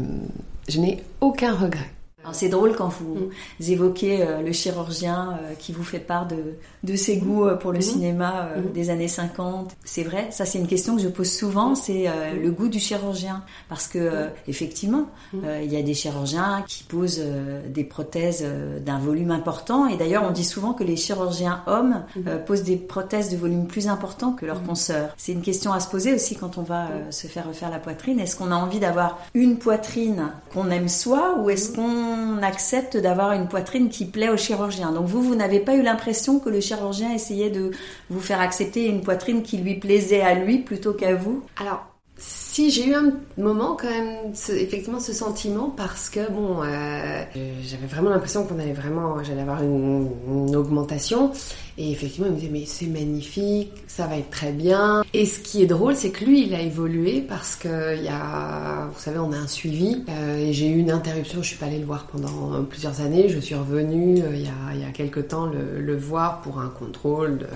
je 0.69 0.79
n'ai 0.81 1.02
aucun 1.21 1.55
regret. 1.55 1.91
Alors, 2.25 2.35
C'est 2.37 2.49
drôle 2.49 2.75
quand 2.76 2.88
vous 2.88 3.29
évoquez 3.69 4.23
euh, 4.23 4.43
le 4.43 4.52
chirurgien 4.52 5.38
euh, 5.43 5.55
qui 5.59 5.73
vous 5.73 5.83
fait 5.83 5.99
part 5.99 6.26
de, 6.26 6.37
de 6.85 6.95
ses 6.97 7.17
goûts 7.17 7.45
euh, 7.47 7.57
pour 7.57 7.73
le 7.73 7.79
Mhm. 7.79 7.83
cinéma 7.83 8.49
euh, 8.57 8.61
des 8.73 8.91
années 8.91 9.09
50. 9.09 9.75
C'est 9.85 10.05
vrai, 10.05 10.29
ça 10.31 10.45
c'est 10.45 10.59
une 10.59 10.69
question 10.69 10.95
que 10.95 11.02
je 11.02 11.09
pose 11.09 11.31
souvent, 11.31 11.75
c'est 11.75 12.07
euh, 12.09 12.35
le 12.41 12.50
goût 12.52 12.69
du 12.69 12.79
chirurgien. 12.79 13.43
Parce 13.69 13.88
que 13.88 13.99
euh, 13.99 14.29
effectivement, 14.47 15.07
euh, 15.45 15.61
il 15.64 15.73
y 15.73 15.76
a 15.76 15.83
des 15.83 15.95
chirurgiens 15.95 16.64
qui 16.69 16.85
posent 16.85 17.21
euh, 17.21 17.61
des 17.69 17.83
prothèses 17.85 18.43
euh, 18.45 18.79
d'un 18.79 18.99
volume 18.99 19.33
important. 19.33 19.88
Et 19.88 19.97
d'ailleurs, 19.97 20.23
on 20.26 20.31
dit 20.31 20.45
souvent 20.45 20.75
que 20.75 20.85
les 20.85 20.97
chirurgiens 20.97 21.62
hommes 21.67 22.02
euh, 22.29 22.38
posent 22.38 22.62
des 22.62 22.76
prothèses 22.76 23.31
de 23.31 23.37
volume 23.37 23.67
plus 23.67 23.88
important 23.88 24.33
que 24.33 24.47
leurs 24.47 24.62
consoeurs. 24.62 25.11
C'est 25.17 25.33
une 25.33 25.43
question 25.43 25.73
à 25.73 25.81
se 25.81 25.88
poser 25.88 26.14
aussi 26.14 26.37
quand 26.37 26.57
on 26.57 26.62
va 26.62 26.85
euh, 26.87 27.11
se 27.11 27.26
faire 27.26 27.49
refaire 27.49 27.71
la 27.71 27.79
poitrine. 27.81 28.21
Est-ce 28.21 28.37
qu'on 28.37 28.52
a 28.52 28.57
envie 28.57 28.79
d'avoir 28.79 29.19
une 29.35 29.59
poitrine 29.59 30.29
qu'on 30.55 30.71
aime 30.71 30.88
soi 30.88 31.37
ou 31.41 31.50
est-ce 31.50 31.75
qu'on 31.75 32.12
accepte 32.42 32.97
d'avoir 32.97 33.33
une 33.33 33.49
poitrine 33.49 33.88
qui 33.88 34.07
plaît 34.07 34.28
au 34.28 34.37
chirurgien. 34.37 34.92
Donc 34.92 35.07
vous, 35.07 35.23
vous 35.23 35.35
n'avez 35.35 35.61
pas 35.61 35.75
eu 35.75 35.83
l'impression 35.83 36.38
que 36.38 36.49
le 36.49 36.61
chirurgien 36.61 37.12
essayait 37.12 37.50
de 37.50 37.71
vous 38.11 38.21
faire 38.21 38.40
accepter 38.40 38.87
une 38.87 39.02
poitrine 39.02 39.42
qui 39.42 39.59
lui 39.59 39.75
plaisait 39.75 40.23
à 40.23 40.35
lui 40.35 40.59
plutôt 40.59 40.92
qu'à 40.92 41.14
vous? 41.14 41.42
Alors, 41.61 41.87
si 42.16 42.71
j'ai 42.71 42.87
eu 42.87 42.95
un 42.95 43.14
moment 43.37 43.76
quand 43.81 43.90
même, 43.90 44.33
effectivement, 44.50 45.00
ce 45.00 45.12
sentiment 45.12 45.71
parce 45.71 46.09
que 46.09 46.31
bon, 46.31 46.62
euh, 46.62 47.25
j'avais 47.73 47.87
vraiment 47.87 48.11
l'impression 48.11 48.45
qu'on 48.45 48.59
allait 48.59 48.75
vraiment, 48.75 49.23
j'allais 49.25 49.41
avoir 49.41 49.62
une, 49.62 50.55
augmentation. 50.55 51.33
Et 51.79 51.91
effectivement, 51.91 52.26
il 52.26 52.35
me 52.35 52.38
disait 52.38 52.50
mais 52.52 52.64
c'est 52.67 52.87
magnifique, 52.87 53.73
ça 53.87 54.07
va 54.07 54.19
être 54.19 54.29
très 54.29 54.52
bien. 54.52 55.02
Et 55.14 55.25
ce 55.25 55.41
qui 55.41 55.62
est 55.62 55.67
drôle, 55.67 55.97
c'est 55.97 56.11
que 56.11 56.25
lui, 56.25 56.47
il 56.47 56.55
a 56.55 56.61
évolué 56.61 57.23
parce 57.23 57.57
que 57.57 57.97
il 57.97 58.05
y 58.05 58.09
a, 58.09 58.91
vous 58.93 59.00
savez, 59.00 59.19
on 59.19 59.33
a 59.33 59.38
un 59.38 59.47
suivi. 59.47 60.05
euh, 60.11 60.37
et 60.37 60.52
j'ai 60.52 60.69
eu 60.69 60.79
une 60.79 60.91
interruption, 60.91 61.43
je 61.43 61.49
suis 61.49 61.57
pas 61.57 61.67
allée 61.67 61.79
le 61.79 61.87
voir 61.87 62.07
pendant 62.07 62.62
plusieurs 62.64 63.00
années. 63.00 63.31
Je 63.31 63.38
suis 63.38 63.55
revenue 63.55 64.23
euh, 64.23 64.35
il 64.35 64.43
y 64.43 64.49
a 64.49 64.76
y 64.76 64.85
a 64.85 64.93
quelques 64.93 65.29
temps 65.29 65.47
le, 65.47 65.97
voir 65.97 66.41
pour 66.43 66.59
un 66.61 66.69
contrôle 66.69 67.38
de- 67.38 67.47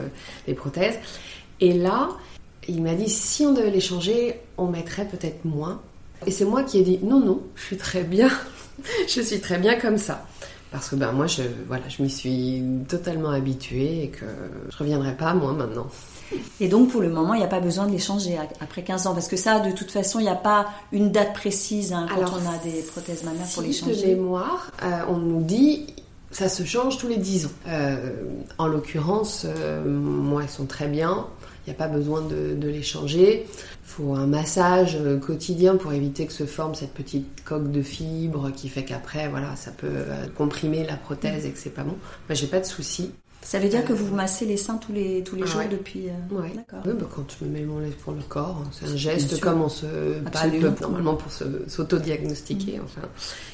des 0.46 0.54
prothèses. 0.54 0.98
Et 1.60 1.72
là, 1.74 2.08
il 2.68 2.82
m'a 2.82 2.94
dit 2.94 3.08
si 3.08 3.44
on 3.44 3.52
devait 3.52 3.70
les 3.70 3.80
changer, 3.80 4.40
on 4.56 4.68
mettrait 4.68 5.06
peut-être 5.06 5.44
moins. 5.44 5.80
Et 6.26 6.30
c'est 6.30 6.44
moi 6.46 6.62
qui 6.62 6.78
ai 6.78 6.82
dit 6.82 6.98
non, 7.02 7.20
non, 7.20 7.42
je 7.54 7.62
suis 7.64 7.76
très 7.76 8.02
bien, 8.02 8.30
je 9.08 9.20
suis 9.20 9.40
très 9.40 9.58
bien 9.58 9.78
comme 9.78 9.98
ça. 9.98 10.26
Parce 10.70 10.88
que 10.88 10.96
ben 10.96 11.12
moi, 11.12 11.26
je, 11.26 11.42
voilà, 11.68 11.88
je 11.88 12.02
m'y 12.02 12.10
suis 12.10 12.62
totalement 12.88 13.30
habituée 13.30 14.04
et 14.04 14.08
que 14.08 14.26
je 14.68 14.76
reviendrai 14.76 15.16
pas 15.16 15.32
moi 15.32 15.52
maintenant. 15.52 15.86
Et 16.60 16.68
donc 16.68 16.90
pour 16.90 17.00
le 17.00 17.08
moment, 17.08 17.34
il 17.34 17.38
n'y 17.38 17.44
a 17.44 17.48
pas 17.48 17.60
besoin 17.60 17.86
de 17.86 17.92
les 17.92 17.98
changer 17.98 18.36
après 18.60 18.82
15 18.82 19.06
ans 19.06 19.14
parce 19.14 19.28
que 19.28 19.36
ça, 19.36 19.60
de 19.60 19.70
toute 19.70 19.92
façon, 19.92 20.18
il 20.18 20.24
n'y 20.24 20.28
a 20.28 20.34
pas 20.34 20.66
une 20.90 21.12
date 21.12 21.34
précise 21.34 21.92
hein, 21.92 22.06
quand 22.08 22.20
on 22.20 22.50
a 22.50 22.58
des 22.64 22.82
prothèses 22.82 23.22
mammaires 23.22 23.46
pour 23.54 23.62
les 23.62 23.72
changer. 23.72 24.02
de 24.02 24.06
mémoire, 24.16 24.72
euh, 24.82 25.02
on 25.08 25.18
nous 25.18 25.42
dit 25.42 25.86
ça 26.36 26.50
se 26.50 26.64
change 26.64 26.98
tous 26.98 27.08
les 27.08 27.16
10 27.16 27.46
ans. 27.46 27.50
Euh, 27.66 27.96
en 28.58 28.66
l'occurrence, 28.66 29.46
euh, 29.46 29.82
moi, 29.86 30.42
elles 30.42 30.50
sont 30.50 30.66
très 30.66 30.86
bien. 30.86 31.26
Il 31.66 31.70
n'y 31.70 31.74
a 31.74 31.78
pas 31.78 31.88
besoin 31.88 32.20
de, 32.20 32.68
les 32.68 32.82
changer. 32.82 33.46
Il 33.46 33.88
faut 33.88 34.14
un 34.14 34.26
massage 34.26 34.98
quotidien 35.22 35.76
pour 35.76 35.94
éviter 35.94 36.26
que 36.26 36.34
se 36.34 36.44
forme 36.44 36.74
cette 36.74 36.92
petite 36.92 37.42
coque 37.42 37.72
de 37.72 37.80
fibre 37.80 38.50
qui 38.54 38.68
fait 38.68 38.84
qu'après, 38.84 39.28
voilà, 39.28 39.56
ça 39.56 39.70
peut 39.70 40.04
comprimer 40.36 40.84
la 40.84 40.96
prothèse 40.96 41.46
et 41.46 41.50
que 41.50 41.58
c'est 41.58 41.70
pas 41.70 41.84
bon. 41.84 41.96
Moi, 42.28 42.34
j'ai 42.34 42.46
pas 42.46 42.60
de 42.60 42.66
soucis. 42.66 43.12
Ça 43.46 43.60
veut 43.60 43.68
dire 43.68 43.84
que 43.84 43.92
vous 43.92 44.06
vous 44.06 44.14
massez 44.16 44.44
les 44.44 44.56
seins 44.56 44.76
tous 44.76 44.92
les, 44.92 45.22
tous 45.22 45.36
les 45.36 45.46
jours 45.46 45.62
depuis. 45.70 46.08
Euh... 46.08 46.34
Ouais. 46.34 46.50
D'accord. 46.56 46.80
Oui, 46.84 46.92
bah, 46.98 47.06
quand 47.14 47.24
je 47.38 47.44
me 47.44 47.52
mets 47.52 47.62
mon 47.62 47.78
lait 47.78 47.92
pour 48.02 48.12
le 48.12 48.22
corps, 48.22 48.60
hein, 48.60 48.68
c'est 48.72 48.86
un 48.86 48.96
geste 48.96 49.38
comme 49.38 49.62
on 49.62 49.68
se 49.68 49.86
palpe 50.32 50.80
normalement 50.80 51.14
pour 51.14 51.30
s'auto-diagnostiquer. 51.68 52.78
Mm. 52.78 52.82
Enfin, 52.84 53.08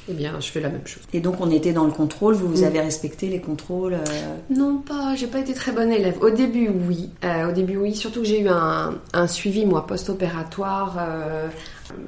eh 0.08 0.14
bien, 0.14 0.40
je 0.40 0.46
fais 0.50 0.60
la 0.60 0.70
même 0.70 0.86
chose. 0.86 1.02
Et 1.12 1.20
donc, 1.20 1.42
on 1.42 1.50
était 1.50 1.74
dans 1.74 1.84
le 1.84 1.90
contrôle. 1.90 2.32
Vous, 2.32 2.48
vous 2.48 2.62
mm. 2.62 2.68
avez 2.68 2.80
respecté 2.80 3.28
les 3.28 3.42
contrôles 3.42 3.92
euh... 3.92 4.36
Non, 4.48 4.78
pas. 4.78 5.14
J'ai 5.14 5.26
pas 5.26 5.40
été 5.40 5.52
très 5.52 5.72
bonne 5.72 5.92
élève. 5.92 6.16
Au 6.22 6.30
début, 6.30 6.70
oui. 6.70 7.10
Euh, 7.22 7.50
au 7.50 7.52
début, 7.52 7.76
oui. 7.76 7.94
Surtout 7.94 8.20
que 8.20 8.26
j'ai 8.26 8.40
eu 8.40 8.48
un, 8.48 8.94
un, 9.12 9.26
suivi 9.26 9.66
moi 9.66 9.86
post-opératoire 9.86 10.96
euh, 11.00 11.48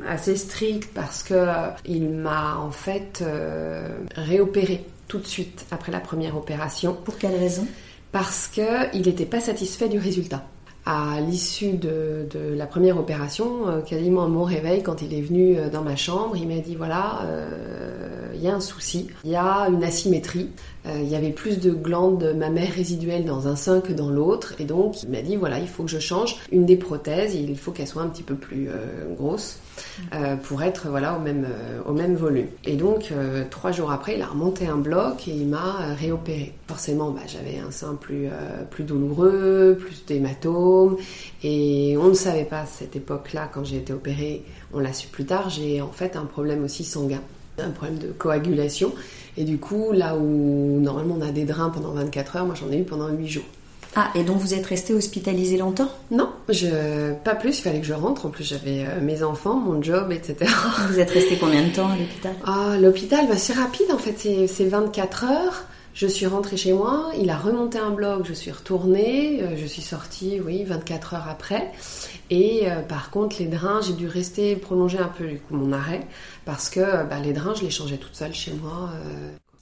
assez 0.08 0.36
strict 0.36 0.90
parce 0.94 1.22
que 1.22 1.34
euh, 1.34 1.68
il 1.84 2.08
m'a 2.08 2.56
en 2.56 2.70
fait 2.70 3.22
euh, 3.22 3.86
réopéré 4.16 4.86
tout 5.08 5.18
de 5.18 5.26
suite 5.26 5.66
après 5.70 5.92
la 5.92 6.00
première 6.00 6.36
opération. 6.36 6.94
Pour 7.04 7.18
quelle 7.18 7.34
raison? 7.34 7.66
Parce 8.12 8.48
qu'il 8.48 9.02
n'était 9.02 9.26
pas 9.26 9.40
satisfait 9.40 9.88
du 9.88 9.98
résultat. 9.98 10.44
À 10.86 11.20
l'issue 11.20 11.72
de, 11.72 12.28
de, 12.30 12.54
la 12.54 12.66
première 12.66 12.98
opération, 12.98 13.68
euh, 13.68 13.80
quasiment 13.80 14.24
à 14.24 14.28
mon 14.28 14.44
réveil, 14.44 14.82
quand 14.82 15.00
il 15.00 15.14
est 15.14 15.22
venu 15.22 15.56
euh, 15.56 15.70
dans 15.70 15.82
ma 15.82 15.96
chambre, 15.96 16.36
il 16.36 16.46
m'a 16.46 16.60
dit 16.60 16.74
voilà, 16.74 17.22
euh, 17.24 18.33
y 18.44 18.48
un 18.48 18.60
souci, 18.60 19.08
il 19.24 19.30
y 19.30 19.36
a 19.36 19.68
une 19.68 19.82
asymétrie, 19.84 20.50
euh, 20.86 21.00
il 21.02 21.08
y 21.08 21.16
avait 21.16 21.30
plus 21.30 21.58
de 21.58 21.70
glandes 21.70 22.34
mammaires 22.36 22.72
résiduelles 22.72 23.24
dans 23.24 23.48
un 23.48 23.56
sein 23.56 23.80
que 23.80 23.92
dans 23.92 24.10
l'autre, 24.10 24.54
et 24.58 24.64
donc 24.64 25.02
il 25.02 25.10
m'a 25.10 25.22
dit 25.22 25.36
voilà, 25.36 25.58
il 25.58 25.68
faut 25.68 25.84
que 25.84 25.90
je 25.90 25.98
change 25.98 26.36
une 26.52 26.66
des 26.66 26.76
prothèses, 26.76 27.34
il 27.34 27.56
faut 27.56 27.72
qu'elle 27.72 27.88
soit 27.88 28.02
un 28.02 28.08
petit 28.08 28.22
peu 28.22 28.34
plus 28.34 28.68
grosse. 29.16 29.58
Euh, 30.12 30.36
pour 30.36 30.62
être 30.62 30.88
voilà 30.88 31.16
au 31.16 31.20
même, 31.20 31.46
euh, 31.46 32.16
volume. 32.16 32.46
Et 32.64 32.76
donc 32.76 33.10
euh, 33.10 33.44
trois 33.50 33.72
jours 33.72 33.90
après, 33.90 34.14
il 34.16 34.22
a 34.22 34.26
remonté 34.26 34.66
un 34.66 34.76
bloc 34.76 35.26
et 35.28 35.32
il 35.32 35.46
m'a 35.46 35.94
réopéré. 35.98 36.52
Forcément, 36.66 37.10
bah, 37.10 37.22
j'avais 37.26 37.58
un 37.58 37.70
sein 37.70 37.94
plus, 37.94 38.28
plus 38.70 38.84
douloureux, 38.84 39.76
plus 39.78 40.04
d'hématomes, 40.06 40.96
et 41.42 41.96
on 41.98 42.08
ne 42.08 42.14
savait 42.14 42.44
pas 42.44 42.60
à 42.60 42.66
cette 42.66 42.96
époque-là, 42.96 43.50
quand 43.52 43.64
j'ai 43.64 43.76
été 43.76 43.92
opérée, 43.92 44.44
on 44.72 44.80
l'a 44.80 44.92
su 44.92 45.08
plus 45.08 45.26
tard, 45.26 45.50
j'ai 45.50 45.82
en 45.82 45.92
fait 45.92 46.16
un 46.16 46.24
problème 46.24 46.64
aussi 46.64 46.84
sanguin, 46.84 47.20
un 47.58 47.70
problème 47.70 47.98
de 47.98 48.08
coagulation. 48.08 48.92
Et 49.36 49.44
du 49.44 49.58
coup, 49.58 49.92
là 49.92 50.16
où 50.16 50.80
normalement 50.80 51.16
on 51.18 51.22
a 51.22 51.32
des 51.32 51.44
drains 51.44 51.70
pendant 51.70 51.92
24 51.92 52.36
heures, 52.36 52.46
moi 52.46 52.54
j'en 52.54 52.70
ai 52.70 52.78
eu 52.78 52.84
pendant 52.84 53.08
8 53.08 53.28
jours. 53.28 53.44
Ah, 53.96 54.10
et 54.16 54.24
donc 54.24 54.38
vous 54.38 54.54
êtes 54.54 54.66
resté 54.66 54.92
hospitalisé 54.92 55.56
longtemps? 55.56 55.88
Non, 56.10 56.30
je, 56.48 57.12
pas 57.22 57.36
plus, 57.36 57.58
il 57.58 57.62
fallait 57.62 57.80
que 57.80 57.86
je 57.86 57.92
rentre. 57.92 58.26
En 58.26 58.30
plus, 58.30 58.42
j'avais 58.42 58.84
euh, 58.84 59.00
mes 59.00 59.22
enfants, 59.22 59.54
mon 59.54 59.80
job, 59.80 60.10
etc. 60.10 60.50
Vous 60.88 60.98
êtes 60.98 61.10
resté 61.10 61.36
combien 61.38 61.62
de 61.62 61.72
temps 61.72 61.88
à 61.88 61.96
l'hôpital? 61.96 62.34
Ah, 62.44 62.76
l'hôpital, 62.80 63.28
bah, 63.28 63.36
c'est 63.36 63.52
rapide 63.52 63.86
en 63.92 63.98
fait, 63.98 64.16
c'est 64.18 64.64
24 64.64 65.24
heures. 65.24 65.64
Je 65.94 66.08
suis 66.08 66.26
rentrée 66.26 66.56
chez 66.56 66.72
moi, 66.72 67.12
il 67.20 67.30
a 67.30 67.36
remonté 67.36 67.78
un 67.78 67.90
bloc, 67.90 68.26
je 68.26 68.32
suis 68.32 68.50
retournée, 68.50 69.40
euh, 69.42 69.56
je 69.56 69.64
suis 69.64 69.80
sortie, 69.80 70.40
oui, 70.44 70.64
24 70.64 71.14
heures 71.14 71.28
après. 71.28 71.70
Et 72.30 72.62
euh, 72.64 72.82
par 72.82 73.10
contre, 73.10 73.36
les 73.38 73.46
drains, 73.46 73.80
j'ai 73.80 73.92
dû 73.92 74.08
rester 74.08 74.56
prolonger 74.56 74.98
un 74.98 75.08
peu 75.08 75.24
du 75.24 75.38
coup 75.38 75.54
mon 75.54 75.72
arrêt 75.72 76.00
parce 76.44 76.68
que 76.68 76.80
bah, 76.80 77.20
les 77.22 77.32
drains, 77.32 77.54
je 77.54 77.62
les 77.62 77.70
changeais 77.70 77.96
toute 77.96 78.16
seule 78.16 78.34
chez 78.34 78.52
moi. 78.52 78.90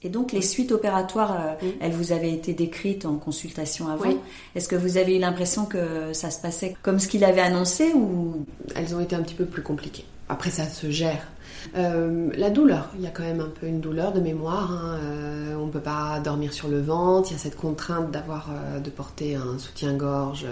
Et 0.03 0.09
donc 0.09 0.33
les 0.33 0.41
suites 0.41 0.71
opératoires, 0.71 1.31
euh, 1.63 1.69
elles 1.79 1.93
vous 1.93 2.11
avaient 2.11 2.33
été 2.33 2.53
décrites 2.53 3.05
en 3.05 3.15
consultation 3.15 3.87
avant. 3.87 4.05
Oui. 4.05 4.17
Est-ce 4.53 4.67
que 4.67 4.75
vous 4.75 4.97
avez 4.97 5.15
eu 5.15 5.19
l'impression 5.19 5.65
que 5.65 6.11
ça 6.11 6.29
se 6.29 6.41
passait 6.41 6.75
comme 6.81 6.99
ce 6.99 7.07
qu'il 7.07 7.23
avait 7.23 7.41
annoncé 7.41 7.93
ou? 7.93 8.45
Elles 8.75 8.93
ont 8.95 8.99
été 8.99 9.15
un 9.15 9.21
petit 9.21 9.35
peu 9.35 9.45
plus 9.45 9.61
compliquées. 9.61 10.05
Après 10.27 10.49
ça 10.49 10.67
se 10.67 10.89
gère. 10.89 11.25
Euh, 11.75 12.29
la 12.35 12.49
douleur, 12.49 12.89
il 12.95 13.01
y 13.01 13.07
a 13.07 13.09
quand 13.09 13.23
même 13.23 13.41
un 13.41 13.49
peu 13.59 13.67
une 13.67 13.79
douleur 13.79 14.11
de 14.11 14.19
mémoire. 14.19 14.71
Hein. 14.71 14.97
Euh, 15.03 15.55
on 15.55 15.67
ne 15.67 15.71
peut 15.71 15.79
pas 15.79 16.19
dormir 16.23 16.53
sur 16.53 16.67
le 16.67 16.81
ventre. 16.81 17.29
Il 17.31 17.33
y 17.33 17.35
a 17.35 17.39
cette 17.39 17.55
contrainte 17.55 18.11
d'avoir 18.11 18.49
euh, 18.49 18.79
de 18.79 18.89
porter 18.89 19.35
un 19.35 19.57
soutien-gorge 19.57 20.45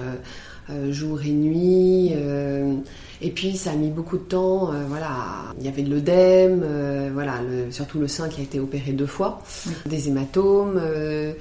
jour 0.90 1.22
et 1.22 1.32
nuit. 1.32 2.14
Et 3.22 3.32
puis 3.32 3.58
ça 3.58 3.72
a 3.72 3.76
mis 3.76 3.90
beaucoup 3.90 4.18
de 4.18 4.24
temps. 4.24 4.72
Voilà, 4.88 5.10
il 5.60 5.66
y 5.66 5.68
avait 5.68 5.82
de 5.82 5.90
l'œdème, 5.90 6.64
voilà, 7.14 7.42
le, 7.42 7.72
surtout 7.72 8.00
le 8.00 8.08
sein 8.08 8.30
qui 8.30 8.40
a 8.40 8.44
été 8.44 8.58
opéré 8.62 8.94
deux 8.94 9.06
fois, 9.06 9.42
oui. 9.68 9.74
des 9.86 10.08
hématomes. 10.08 10.80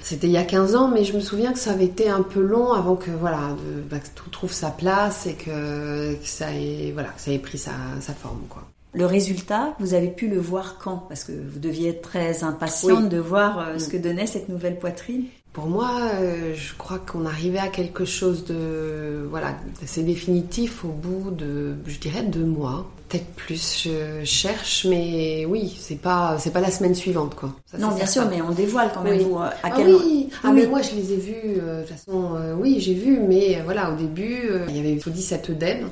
C'était 0.03 0.27
il 0.27 0.33
y 0.33 0.37
a 0.37 0.43
15 0.43 0.75
ans, 0.75 0.89
mais 0.89 1.05
je 1.05 1.15
me 1.15 1.21
souviens 1.21 1.53
que 1.53 1.61
ça 1.61 1.71
avait 1.71 1.85
été 1.85 2.09
un 2.09 2.23
peu 2.23 2.41
long 2.41 2.73
avant 2.73 2.97
que 2.97 3.13
voilà, 3.13 3.51
de, 3.51 3.83
bah, 3.89 4.01
que 4.01 4.09
tout 4.17 4.31
trouve 4.31 4.53
sa 4.53 4.71
place 4.71 5.29
et 5.29 5.35
que, 5.35 6.15
que 6.15 6.27
ça 6.27 6.53
ait 6.53 6.91
voilà, 6.93 7.11
que 7.11 7.21
ça 7.21 7.31
ait 7.31 7.39
pris 7.39 7.59
sa, 7.59 7.73
sa 8.01 8.15
forme 8.15 8.43
quoi. 8.49 8.70
Le 8.93 9.07
résultat, 9.07 9.75
vous 9.79 9.95
avez 9.95 10.09
pu 10.09 10.29
le 10.29 10.39
voir 10.39 10.79
quand? 10.83 11.05
Parce 11.09 11.25
que 11.25 11.33
vous 11.33 11.59
deviez 11.59 11.91
être 11.91 12.03
très 12.03 12.43
impatiente 12.43 13.05
oui. 13.05 13.09
de 13.09 13.19
voir 13.19 13.79
ce 13.79 13.89
que 13.89 13.97
donnait 13.97 14.27
cette 14.27 14.49
nouvelle 14.49 14.79
poitrine. 14.79 15.25
Pour 15.53 15.67
moi, 15.67 15.91
euh, 16.15 16.55
je 16.55 16.75
crois 16.75 16.99
qu'on 16.99 17.27
arrivait 17.27 17.59
à 17.59 17.69
quelque 17.69 18.05
chose 18.05 18.45
de 18.45 19.27
voilà, 19.29 19.57
c'est 19.85 20.05
définitif 20.05 20.85
au 20.85 20.89
bout 20.89 21.33
de, 21.33 21.75
je 21.87 21.99
dirais, 21.99 22.23
deux 22.23 22.45
mois, 22.45 22.89
peut-être 23.09 23.27
plus. 23.35 23.89
Je 23.89 24.25
cherche, 24.25 24.87
mais 24.89 25.45
oui, 25.47 25.77
c'est 25.81 26.01
pas 26.01 26.39
c'est 26.39 26.53
pas 26.53 26.61
la 26.61 26.71
semaine 26.71 26.95
suivante 26.95 27.35
quoi. 27.35 27.53
Ça, 27.67 27.79
non, 27.79 27.95
bien 27.95 28.07
sûr, 28.07 28.27
mais 28.31 28.41
on 28.41 28.53
dévoile 28.53 28.93
quand 28.95 29.03
même. 29.03 29.19
Oui. 29.19 29.25
Vous, 29.25 29.39
à 29.39 29.53
ah 29.65 29.71
quel 29.75 29.95
oui. 29.95 30.29
Ah 30.45 30.53
mais 30.53 30.67
moi 30.67 30.83
je 30.83 30.95
les 30.95 31.13
ai 31.15 31.17
vus. 31.17 31.35
Euh, 31.61 31.83
de 31.83 31.89
toute 31.89 31.97
façon, 31.97 32.37
euh, 32.37 32.55
oui, 32.55 32.79
j'ai 32.79 32.95
vu, 32.95 33.19
mais 33.19 33.57
euh, 33.57 33.63
voilà, 33.65 33.91
au 33.91 33.97
début, 33.97 34.39
il 34.69 34.77
y 34.77 34.79
avait 34.79 34.99
faut 35.01 35.11
dit 35.11 35.23
cet 35.23 35.51
œdème. 35.51 35.87
Mmh. 35.87 35.91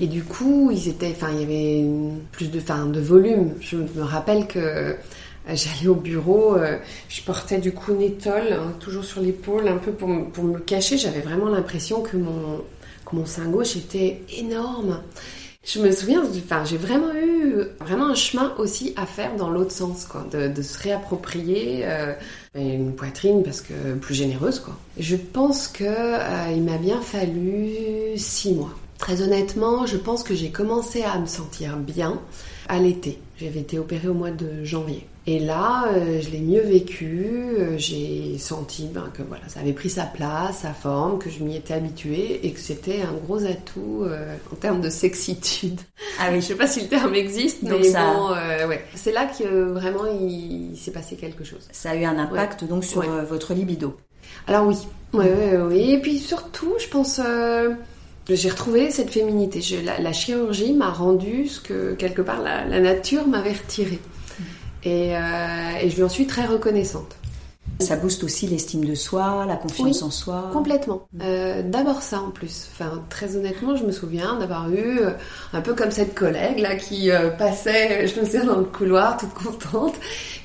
Et 0.00 0.06
du 0.06 0.22
coup, 0.22 0.70
ils 0.70 0.88
étaient, 0.88 1.10
enfin, 1.10 1.30
il 1.32 1.40
y 1.40 1.42
avait 1.42 1.86
plus 2.30 2.50
de, 2.50 2.58
enfin, 2.58 2.86
de 2.86 3.00
volume. 3.00 3.54
Je 3.60 3.76
me 3.76 4.02
rappelle 4.02 4.46
que 4.46 4.96
J'allais 5.48 5.88
au 5.88 5.96
bureau, 5.96 6.54
euh, 6.56 6.78
je 7.08 7.20
portais 7.22 7.58
du 7.58 7.72
coup 7.72 7.94
une 7.94 8.02
étole, 8.02 8.52
hein, 8.52 8.72
toujours 8.78 9.04
sur 9.04 9.20
l'épaule, 9.20 9.66
un 9.66 9.78
peu 9.78 9.90
pour, 9.90 10.08
me 10.08 10.58
cacher. 10.58 10.96
J'avais 10.98 11.20
vraiment 11.20 11.48
l'impression 11.48 12.00
que 12.00 12.16
mon, 12.16 12.58
que 13.04 13.16
mon 13.16 13.26
sein 13.26 13.46
gauche 13.46 13.76
était 13.76 14.22
énorme. 14.38 15.00
Je 15.64 15.80
me 15.80 15.90
souviens, 15.92 16.22
enfin, 16.24 16.64
j'ai 16.64 16.76
vraiment 16.76 17.12
eu 17.14 17.54
vraiment 17.80 18.06
un 18.08 18.14
chemin 18.14 18.52
aussi 18.58 18.94
à 18.96 19.06
faire 19.06 19.36
dans 19.36 19.50
l'autre 19.50 19.72
sens, 19.72 20.06
quoi, 20.06 20.26
de, 20.32 20.62
se 20.62 20.78
réapproprier 20.78 21.82
euh, 21.84 22.14
une 22.54 22.94
poitrine 22.94 23.42
parce 23.42 23.60
que 23.60 23.94
plus 24.00 24.14
généreuse, 24.14 24.60
quoi. 24.60 24.76
Je 24.98 25.16
pense 25.16 25.66
que 25.68 25.84
euh, 25.84 26.52
il 26.54 26.62
m'a 26.62 26.78
bien 26.78 27.00
fallu 27.00 28.16
six 28.16 28.54
mois. 28.54 28.74
Très 29.02 29.20
honnêtement, 29.20 29.84
je 29.84 29.96
pense 29.96 30.22
que 30.22 30.32
j'ai 30.32 30.50
commencé 30.50 31.02
à 31.02 31.18
me 31.18 31.26
sentir 31.26 31.76
bien 31.76 32.20
à 32.68 32.78
l'été. 32.78 33.18
J'avais 33.36 33.58
été 33.58 33.76
opérée 33.80 34.06
au 34.06 34.14
mois 34.14 34.30
de 34.30 34.62
janvier. 34.62 35.08
Et 35.26 35.40
là, 35.40 35.86
euh, 35.88 36.20
je 36.20 36.30
l'ai 36.30 36.38
mieux 36.38 36.60
vécu. 36.60 37.26
Euh, 37.58 37.76
j'ai 37.78 38.38
senti 38.38 38.86
ben, 38.86 39.10
que 39.12 39.24
voilà, 39.24 39.42
ça 39.48 39.58
avait 39.58 39.72
pris 39.72 39.90
sa 39.90 40.04
place, 40.04 40.58
sa 40.58 40.72
forme, 40.72 41.18
que 41.18 41.30
je 41.30 41.42
m'y 41.42 41.56
étais 41.56 41.74
habituée 41.74 42.46
et 42.46 42.52
que 42.52 42.60
c'était 42.60 43.02
un 43.02 43.12
gros 43.24 43.44
atout 43.44 44.04
euh, 44.04 44.36
en 44.52 44.54
termes 44.54 44.80
de 44.80 44.88
sexitude. 44.88 45.80
Ah 46.20 46.28
oui, 46.30 46.36
je 46.40 46.46
sais 46.46 46.54
pas 46.54 46.68
si 46.68 46.82
le 46.82 46.86
terme 46.86 47.16
existe, 47.16 47.64
donc 47.64 47.80
mais 47.80 47.90
ça... 47.90 48.14
bon, 48.14 48.28
ouais. 48.68 48.84
C'est 48.94 49.12
là 49.12 49.26
que 49.26 49.64
vraiment 49.72 50.06
il, 50.06 50.74
il 50.74 50.78
s'est 50.78 50.92
passé 50.92 51.16
quelque 51.16 51.42
chose. 51.42 51.66
Ça 51.72 51.90
a 51.90 51.96
eu 51.96 52.04
un 52.04 52.20
impact 52.20 52.62
ouais. 52.62 52.68
donc 52.68 52.84
sur 52.84 53.00
ouais. 53.00 53.24
votre 53.28 53.52
libido. 53.52 53.96
Alors 54.46 54.64
oui, 54.64 54.76
oui, 55.12 55.26
oui, 55.26 55.56
oui. 55.56 55.90
Et 55.90 55.98
puis 55.98 56.20
surtout, 56.20 56.74
je 56.78 56.86
pense. 56.86 57.20
J'ai 58.28 58.50
retrouvé 58.50 58.90
cette 58.90 59.10
féminité. 59.10 59.60
Je, 59.60 59.76
la, 59.76 59.98
la, 59.98 60.12
chirurgie 60.12 60.72
m'a 60.72 60.90
rendu 60.90 61.48
ce 61.48 61.60
que 61.60 61.94
quelque 61.94 62.22
part 62.22 62.40
la, 62.40 62.64
la 62.64 62.80
nature 62.80 63.26
m'avait 63.26 63.52
retiré. 63.52 63.98
Et, 64.84 65.16
euh, 65.16 65.20
et, 65.80 65.90
je 65.90 65.96
lui 65.96 66.02
en 66.02 66.08
suis 66.08 66.26
très 66.26 66.46
reconnaissante. 66.46 67.16
Ça 67.80 67.96
booste 67.96 68.22
aussi 68.22 68.46
l'estime 68.46 68.84
de 68.84 68.94
soi, 68.94 69.44
la 69.46 69.56
confiance 69.56 70.02
oui, 70.02 70.06
en 70.06 70.10
soi. 70.10 70.50
Complètement. 70.52 71.08
Euh, 71.20 71.62
D'abord 71.64 72.02
ça 72.02 72.20
en 72.20 72.30
plus. 72.30 72.68
Enfin, 72.72 73.02
très 73.08 73.36
honnêtement, 73.36 73.76
je 73.76 73.84
me 73.84 73.90
souviens 73.90 74.38
d'avoir 74.38 74.70
eu 74.70 75.00
euh, 75.00 75.10
un 75.52 75.60
peu 75.60 75.74
comme 75.74 75.90
cette 75.90 76.14
collègue 76.14 76.58
là 76.58 76.76
qui 76.76 77.10
passait, 77.38 78.06
je 78.06 78.20
me 78.20 78.24
souviens 78.24 78.44
dans 78.44 78.58
le 78.58 78.64
couloir, 78.64 79.16
toute 79.16 79.34
contente. 79.34 79.94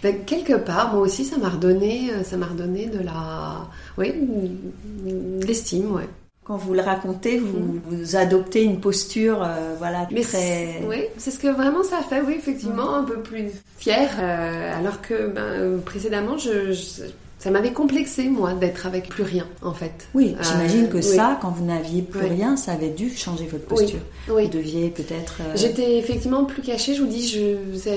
Ben, 0.01 0.23
quelque 0.25 0.53
part, 0.53 0.93
moi 0.93 1.01
aussi, 1.01 1.25
ça 1.25 1.37
m'a 1.37 1.49
redonné, 1.49 2.11
ça 2.23 2.37
m'a 2.37 2.47
redonné 2.47 2.87
de 2.87 2.99
la, 2.99 3.67
oui, 3.97 4.13
l'estime, 5.41 5.93
ouais. 5.93 6.07
Quand 6.47 6.55
vous 6.55 6.73
le 6.73 6.79
racontez, 6.81 7.37
vous, 7.39 7.81
vous 7.89 8.15
adoptez 8.15 8.63
une 8.63 8.79
posture, 8.79 9.43
euh, 9.43 9.75
voilà, 9.77 10.07
Mais 10.11 10.21
très. 10.21 10.81
Oui, 10.87 11.03
c'est 11.17 11.29
ce 11.31 11.39
que 11.39 11.49
vraiment 11.49 11.83
ça 11.83 11.97
fait, 12.07 12.21
oui, 12.21 12.35
effectivement, 12.37 12.95
un 12.95 13.03
peu 13.03 13.19
plus 13.19 13.51
fière. 13.77 14.11
euh, 14.21 14.79
alors 14.79 15.01
que 15.01 15.27
ben, 15.27 15.41
euh, 15.41 15.77
précédemment, 15.79 16.37
je, 16.37 16.71
je- 16.71 17.03
ça 17.39 17.51
m'avait 17.51 17.71
complexé, 17.71 18.29
moi, 18.29 18.53
d'être 18.53 18.87
avec 18.87 19.09
plus 19.09 19.21
rien, 19.23 19.45
en 19.61 19.73
fait. 19.73 20.07
Oui, 20.15 20.35
Euh, 20.39 20.43
j'imagine 20.43 20.89
que 20.89 20.97
oui. 20.97 21.03
ça, 21.03 21.37
quand 21.41 21.51
vous 21.51 21.63
n'aviez 21.65 22.01
plus 22.01 22.21
Oui. 22.23 22.29
rien, 22.29 22.57
ça 22.57 22.71
avait 22.71 22.89
dû 22.89 23.15
changer 23.15 23.45
votre 23.45 23.65
posture. 23.65 23.99
oui. 24.29 24.45
Vous 24.45 24.49
deviez 24.49 24.89
peut-être. 24.89 25.35
euh, 25.41 25.53
J'étais 25.55 25.97
effectivement 25.99 26.45
plus 26.45 26.61
cachée, 26.63 26.95
je 26.95 27.01
vous 27.01 27.07
dis, 27.07 27.27
je, 27.27 27.77
ça 27.77 27.91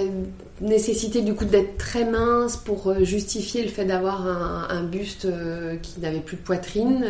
nécessité 0.60 1.22
du 1.22 1.32
coup 1.34 1.46
d'être 1.46 1.78
très 1.78 2.04
mince 2.04 2.58
pour 2.58 2.88
euh, 2.88 3.02
justifier 3.02 3.62
le 3.62 3.70
fait 3.70 3.86
d'avoir 3.86 4.26
un, 4.26 4.66
un 4.68 4.82
buste 4.82 5.24
euh, 5.24 5.76
qui 5.76 6.00
n'avait 6.00 6.20
plus 6.20 6.36
de 6.36 6.42
poitrine, 6.42 7.02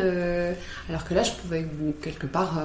alors 0.88 1.04
que 1.04 1.14
là 1.14 1.24
je 1.24 1.32
pouvais 1.32 1.66
quelque 2.00 2.26
part, 2.28 2.62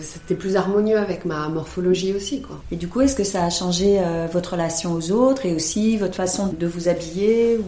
c'était 0.00 0.34
plus 0.36 0.56
harmonieux 0.56 0.96
avec 0.96 1.24
ma 1.24 1.48
morphologie 1.48 2.12
aussi 2.14 2.40
quoi. 2.40 2.62
Et 2.70 2.76
du 2.76 2.86
coup, 2.88 3.00
est-ce 3.00 3.16
que 3.16 3.24
ça 3.24 3.44
a 3.44 3.50
changé 3.50 3.98
euh, 3.98 4.26
votre 4.32 4.52
relation 4.52 4.92
aux 4.94 5.10
autres 5.10 5.44
et 5.44 5.54
aussi 5.54 5.96
votre 5.98 6.14
façon 6.14 6.54
de 6.58 6.66
vous 6.66 6.88
habiller 6.88 7.56
ou- 7.58 7.64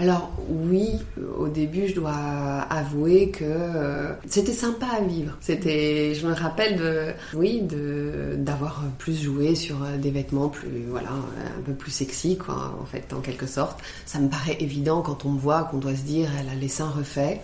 Alors 0.00 0.30
oui, 0.48 0.90
euh, 1.18 1.26
au 1.36 1.48
début, 1.48 1.88
je 1.88 1.94
dois 1.96 2.12
avouer 2.70 3.30
que 3.30 3.44
euh, 3.44 4.12
c'était 4.28 4.52
sympa 4.52 4.86
à 4.86 5.00
vivre. 5.00 5.36
C'était, 5.40 6.14
je 6.14 6.24
me 6.24 6.32
rappelle 6.32 6.76
de, 6.76 7.06
oui, 7.34 7.62
d'avoir 8.36 8.84
plus 8.98 9.20
joué 9.20 9.56
sur 9.56 9.82
euh, 9.82 9.96
des 9.96 10.12
vêtements 10.12 10.50
plus, 10.50 10.84
voilà, 10.88 11.10
un 11.10 11.62
peu 11.64 11.72
plus 11.72 11.90
sexy, 11.90 12.38
quoi, 12.38 12.78
en 12.80 12.84
fait, 12.84 13.12
en 13.12 13.20
quelque 13.20 13.46
sorte. 13.46 13.80
Ça 14.06 14.20
me 14.20 14.28
paraît 14.28 14.56
évident 14.60 15.02
quand 15.02 15.24
on 15.24 15.30
me 15.30 15.40
voit 15.40 15.64
qu'on 15.64 15.78
doit 15.78 15.96
se 15.96 16.02
dire, 16.02 16.28
elle 16.40 16.48
a 16.48 16.54
les 16.54 16.68
seins 16.68 16.90
refaits, 16.90 17.40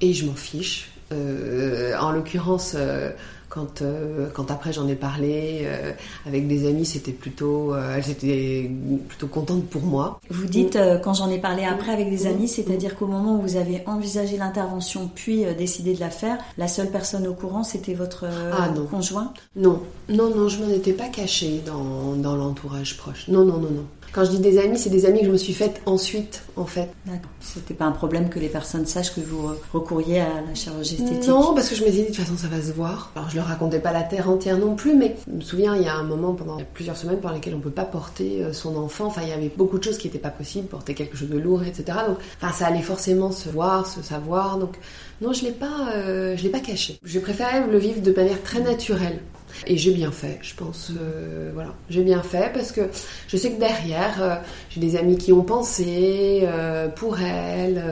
et 0.00 0.12
je 0.12 0.26
m'en 0.26 0.34
fiche. 0.34 0.90
Euh, 1.12 1.96
en 2.00 2.10
l'occurrence. 2.10 2.72
euh, 2.76 3.10
quand, 3.54 3.82
euh, 3.82 4.28
quand 4.34 4.50
après 4.50 4.72
j'en 4.72 4.88
ai 4.88 4.96
parlé 4.96 5.60
euh, 5.62 5.92
avec 6.26 6.48
des 6.48 6.66
amis, 6.68 6.84
c'était 6.84 7.12
plutôt, 7.12 7.72
euh, 7.72 7.94
elles 7.96 8.10
étaient 8.10 8.68
plutôt 9.08 9.28
contentes 9.28 9.64
pour 9.66 9.82
moi. 9.82 10.18
Vous 10.30 10.46
dites, 10.46 10.74
euh, 10.74 10.98
quand 10.98 11.14
j'en 11.14 11.30
ai 11.30 11.38
parlé 11.38 11.64
après 11.64 11.92
avec 11.92 12.10
des 12.10 12.24
Mm. 12.24 12.34
amis, 12.34 12.48
c'est-à-dire 12.48 12.96
qu'au 12.96 13.06
moment 13.06 13.36
où 13.36 13.40
vous 13.42 13.56
avez 13.56 13.82
envisagé 13.86 14.36
l'intervention 14.36 15.08
puis 15.14 15.44
décidé 15.56 15.94
de 15.94 16.00
la 16.00 16.10
faire, 16.10 16.38
la 16.58 16.66
seule 16.68 16.90
personne 16.90 17.26
au 17.28 17.34
courant, 17.34 17.62
c'était 17.62 17.94
votre 17.94 18.24
Ah, 18.52 18.68
non. 18.74 18.86
conjoint? 18.86 19.32
Non, 19.54 19.80
non, 20.08 20.34
non, 20.34 20.48
je 20.48 20.62
m'en 20.62 20.68
étais 20.70 20.92
pas 20.92 21.08
cachée 21.08 21.62
dans, 21.64 22.16
dans 22.16 22.34
l'entourage 22.36 22.96
proche. 22.96 23.28
Non, 23.28 23.44
non, 23.44 23.58
non, 23.58 23.70
non. 23.70 23.84
Quand 24.14 24.24
je 24.24 24.30
dis 24.30 24.38
des 24.38 24.58
amis, 24.58 24.78
c'est 24.78 24.90
des 24.90 25.06
amis 25.06 25.20
que 25.20 25.26
je 25.26 25.32
me 25.32 25.36
suis 25.36 25.52
faites 25.52 25.82
ensuite, 25.86 26.42
en 26.54 26.66
fait. 26.66 26.88
D'accord. 27.04 27.30
C'était 27.40 27.74
pas 27.74 27.84
un 27.84 27.90
problème 27.90 28.28
que 28.28 28.38
les 28.38 28.48
personnes 28.48 28.86
sachent 28.86 29.12
que 29.12 29.20
vous 29.20 29.50
recouriez 29.72 30.20
à 30.20 30.40
la 30.46 30.54
chirurgie 30.54 30.94
esthétique? 30.94 31.28
Non, 31.28 31.52
parce 31.52 31.68
que 31.68 31.74
je 31.74 31.82
me 31.82 31.90
disais, 31.90 32.02
de 32.02 32.06
toute 32.06 32.16
façon, 32.18 32.36
ça 32.36 32.46
va 32.46 32.62
se 32.62 32.70
voir. 32.70 33.10
Alors, 33.16 33.28
je 33.28 33.34
leur 33.34 33.46
racontais 33.46 33.80
pas 33.80 33.92
la 33.92 34.04
terre 34.04 34.30
entière 34.30 34.56
non 34.56 34.76
plus, 34.76 34.94
mais 34.94 35.16
je 35.26 35.32
me 35.32 35.40
souviens, 35.40 35.74
il 35.74 35.82
y 35.82 35.88
a 35.88 35.96
un 35.96 36.04
moment, 36.04 36.32
pendant 36.32 36.58
plusieurs 36.74 36.96
semaines, 36.96 37.18
pendant 37.18 37.34
lesquelles 37.34 37.56
on 37.56 37.60
peut 37.60 37.70
pas 37.70 37.84
porter 37.84 38.44
euh, 38.44 38.52
son 38.52 38.76
enfant. 38.76 39.06
Enfin, 39.06 39.22
il 39.22 39.30
y 39.30 39.32
avait 39.32 39.50
beaucoup 39.56 39.78
de 39.78 39.82
choses 39.82 39.98
qui 39.98 40.06
n'étaient 40.06 40.20
pas 40.20 40.30
possibles, 40.30 40.68
porter 40.68 40.94
quelque 40.94 41.16
chose 41.16 41.30
de 41.30 41.38
lourd, 41.38 41.64
etc. 41.64 41.98
Donc, 42.06 42.18
enfin, 42.40 42.52
ça 42.52 42.66
allait 42.66 42.82
forcément 42.82 43.32
se 43.32 43.48
voir, 43.48 43.84
se 43.84 44.00
savoir. 44.00 44.58
Donc, 44.58 44.76
non, 45.22 45.32
je 45.32 45.42
l'ai 45.42 45.50
pas, 45.50 45.88
euh, 45.92 46.36
je 46.36 46.44
l'ai 46.44 46.50
pas 46.50 46.60
caché. 46.60 47.00
J'ai 47.02 47.18
préféré 47.18 47.66
le 47.68 47.78
vivre 47.78 48.00
de 48.00 48.12
manière 48.12 48.40
très 48.44 48.60
naturelle. 48.60 49.18
Et 49.66 49.76
j'ai 49.76 49.92
bien 49.92 50.10
fait, 50.10 50.38
je 50.42 50.54
pense. 50.54 50.90
euh, 50.90 51.50
voilà, 51.54 51.74
j'ai 51.88 52.02
bien 52.02 52.22
fait 52.22 52.52
parce 52.52 52.72
que 52.72 52.82
je 53.28 53.36
sais 53.36 53.52
que 53.52 53.60
derrière, 53.60 54.22
euh, 54.22 54.36
j'ai 54.70 54.80
des 54.80 54.96
amis 54.96 55.16
qui 55.16 55.32
ont 55.32 55.42
pensé 55.42 56.40
euh, 56.42 56.88
pour 56.88 57.18
elle, 57.20 57.82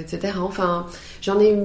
etc. 0.00 0.34
Enfin, 0.42 0.86
j'en 1.20 1.38
ai 1.40 1.56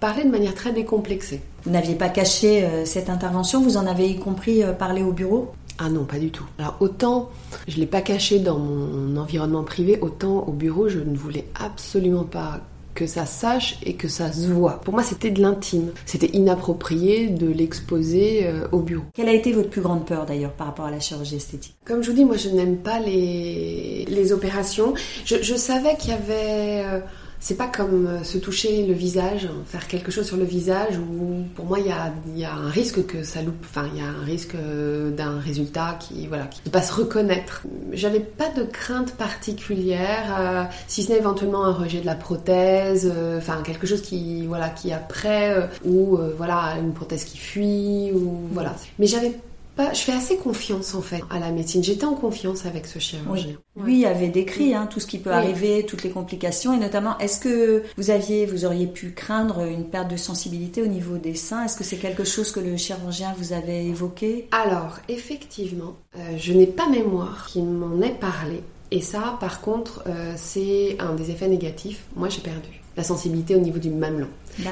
parlé 0.00 0.24
de 0.24 0.30
manière 0.30 0.54
très 0.54 0.72
décomplexée. 0.72 1.40
Vous 1.64 1.70
n'aviez 1.70 1.94
pas 1.94 2.08
caché 2.08 2.66
cette 2.84 3.10
intervention, 3.10 3.62
vous 3.62 3.76
en 3.76 3.86
avez 3.86 4.08
y 4.08 4.18
compris 4.18 4.62
parlé 4.78 5.02
au 5.02 5.12
bureau? 5.12 5.52
Ah 5.78 5.90
non, 5.90 6.04
pas 6.04 6.18
du 6.18 6.30
tout. 6.30 6.44
Alors 6.58 6.76
autant 6.80 7.30
je 7.68 7.76
l'ai 7.76 7.86
pas 7.86 8.00
caché 8.00 8.40
dans 8.40 8.58
mon 8.58 9.16
environnement 9.16 9.62
privé, 9.62 9.98
autant 10.00 10.44
au 10.46 10.52
bureau, 10.52 10.88
je 10.88 10.98
ne 10.98 11.16
voulais 11.16 11.46
absolument 11.54 12.24
pas 12.24 12.60
que 12.98 13.06
ça 13.06 13.26
sache 13.26 13.78
et 13.88 13.94
que 13.94 14.08
ça 14.08 14.32
se 14.32 14.48
voit. 14.48 14.80
Pour 14.84 14.92
moi, 14.92 15.04
c'était 15.04 15.30
de 15.30 15.40
l'intime. 15.40 15.88
C'était 16.04 16.30
inapproprié 16.40 17.28
de 17.28 17.46
l'exposer 17.60 18.46
euh, 18.46 18.66
au 18.72 18.80
bureau. 18.80 19.04
Quelle 19.14 19.28
a 19.28 19.32
été 19.40 19.52
votre 19.52 19.70
plus 19.70 19.82
grande 19.86 20.04
peur 20.04 20.26
d'ailleurs 20.26 20.52
par 20.58 20.66
rapport 20.66 20.86
à 20.86 20.90
la 20.90 20.98
chirurgie 20.98 21.36
esthétique? 21.36 21.76
Comme 21.84 22.02
je 22.02 22.10
vous 22.10 22.16
dis, 22.16 22.24
moi 22.24 22.36
je 22.36 22.48
n'aime 22.48 22.76
pas 22.78 22.98
les, 22.98 24.04
les 24.08 24.32
opérations. 24.32 24.94
Je, 25.24 25.36
je 25.42 25.54
savais 25.54 25.96
qu'il 25.96 26.10
y 26.10 26.14
avait. 26.14 26.84
euh, 26.86 27.00
c'est 27.40 27.56
pas 27.56 27.68
comme 27.68 28.06
euh, 28.06 28.24
se 28.24 28.38
toucher 28.38 28.86
le 28.86 28.94
visage, 28.94 29.48
faire 29.66 29.86
quelque 29.86 30.10
chose 30.10 30.26
sur 30.26 30.36
le 30.36 30.44
visage 30.44 30.98
où 30.98 31.44
pour 31.54 31.66
moi 31.66 31.78
il 31.78 31.86
y 31.86 32.44
a, 32.44 32.52
un 32.52 32.68
risque 32.68 33.06
que 33.06 33.22
ça 33.22 33.42
loupe, 33.42 33.64
enfin 33.64 33.88
il 33.94 34.00
y 34.00 34.02
a 34.02 34.08
un 34.08 34.24
risque 34.24 34.54
euh, 34.54 35.10
d'un 35.10 35.38
résultat 35.38 35.98
qui 36.00 36.26
voilà 36.26 36.46
qui 36.46 36.60
ne 36.66 36.70
pas 36.70 36.82
se 36.82 36.92
reconnaître. 36.92 37.62
J'avais 37.92 38.20
pas 38.20 38.48
de 38.50 38.64
crainte 38.64 39.12
particulière, 39.12 40.36
euh, 40.38 40.64
si 40.88 41.02
ce 41.02 41.12
n'est 41.12 41.18
éventuellement 41.18 41.64
un 41.64 41.72
rejet 41.72 42.00
de 42.00 42.06
la 42.06 42.14
prothèse, 42.14 43.12
enfin 43.36 43.62
quelque 43.62 43.86
chose 43.86 44.02
qui 44.02 44.46
voilà 44.46 44.68
qui 44.68 44.92
après 44.92 45.68
ou 45.84 46.18
voilà 46.36 46.76
une 46.80 46.92
prothèse 46.92 47.24
qui 47.24 47.38
fuit 47.38 48.12
ou 48.12 48.48
voilà. 48.52 48.74
Mais 48.98 49.06
j'avais 49.06 49.34
pas, 49.78 49.92
je 49.94 50.00
fais 50.00 50.12
assez 50.12 50.36
confiance 50.36 50.94
en 50.94 51.00
fait 51.02 51.22
à 51.30 51.38
la 51.38 51.50
médecine. 51.52 51.82
J'étais 51.84 52.04
en 52.04 52.14
confiance 52.14 52.66
avec 52.66 52.86
ce 52.86 52.98
chirurgien. 52.98 53.54
Lui 53.76 54.04
avait 54.04 54.28
décrit 54.28 54.74
hein, 54.74 54.86
tout 54.86 54.98
ce 55.00 55.06
qui 55.06 55.18
peut 55.18 55.30
Oui. 55.30 55.36
arriver, 55.36 55.86
toutes 55.86 56.02
les 56.02 56.10
complications, 56.10 56.74
et 56.74 56.78
notamment, 56.78 57.16
est-ce 57.18 57.38
que 57.38 57.84
vous 57.96 58.10
aviez, 58.10 58.44
vous 58.44 58.64
auriez 58.64 58.88
pu 58.88 59.12
craindre 59.12 59.60
une 59.64 59.84
perte 59.84 60.10
de 60.10 60.16
sensibilité 60.16 60.82
au 60.82 60.86
niveau 60.88 61.16
des 61.16 61.34
seins? 61.34 61.64
Est-ce 61.64 61.76
que 61.76 61.84
c'est 61.84 61.96
quelque 61.96 62.24
chose 62.24 62.50
que 62.50 62.60
le 62.60 62.76
chirurgien 62.76 63.32
vous 63.38 63.52
avait 63.52 63.84
évoqué? 63.86 64.48
Alors, 64.50 64.98
effectivement, 65.08 65.94
euh, 66.16 66.36
je 66.36 66.52
n'ai 66.52 66.66
pas 66.66 66.88
mémoire 66.88 67.46
qu'il 67.50 67.64
m'en 67.64 68.00
ait 68.02 68.10
parlé. 68.10 68.60
Et 68.90 69.00
ça, 69.00 69.36
par 69.38 69.60
contre, 69.60 70.02
euh, 70.08 70.32
c'est 70.36 70.96
un 70.98 71.14
des 71.14 71.30
effets 71.30 71.48
négatifs. 71.48 72.04
Moi, 72.16 72.28
j'ai 72.30 72.40
perdu 72.40 72.68
la 72.96 73.04
sensibilité 73.04 73.54
au 73.54 73.60
niveau 73.60 73.78
du 73.78 73.90
mamelon. 73.90 74.26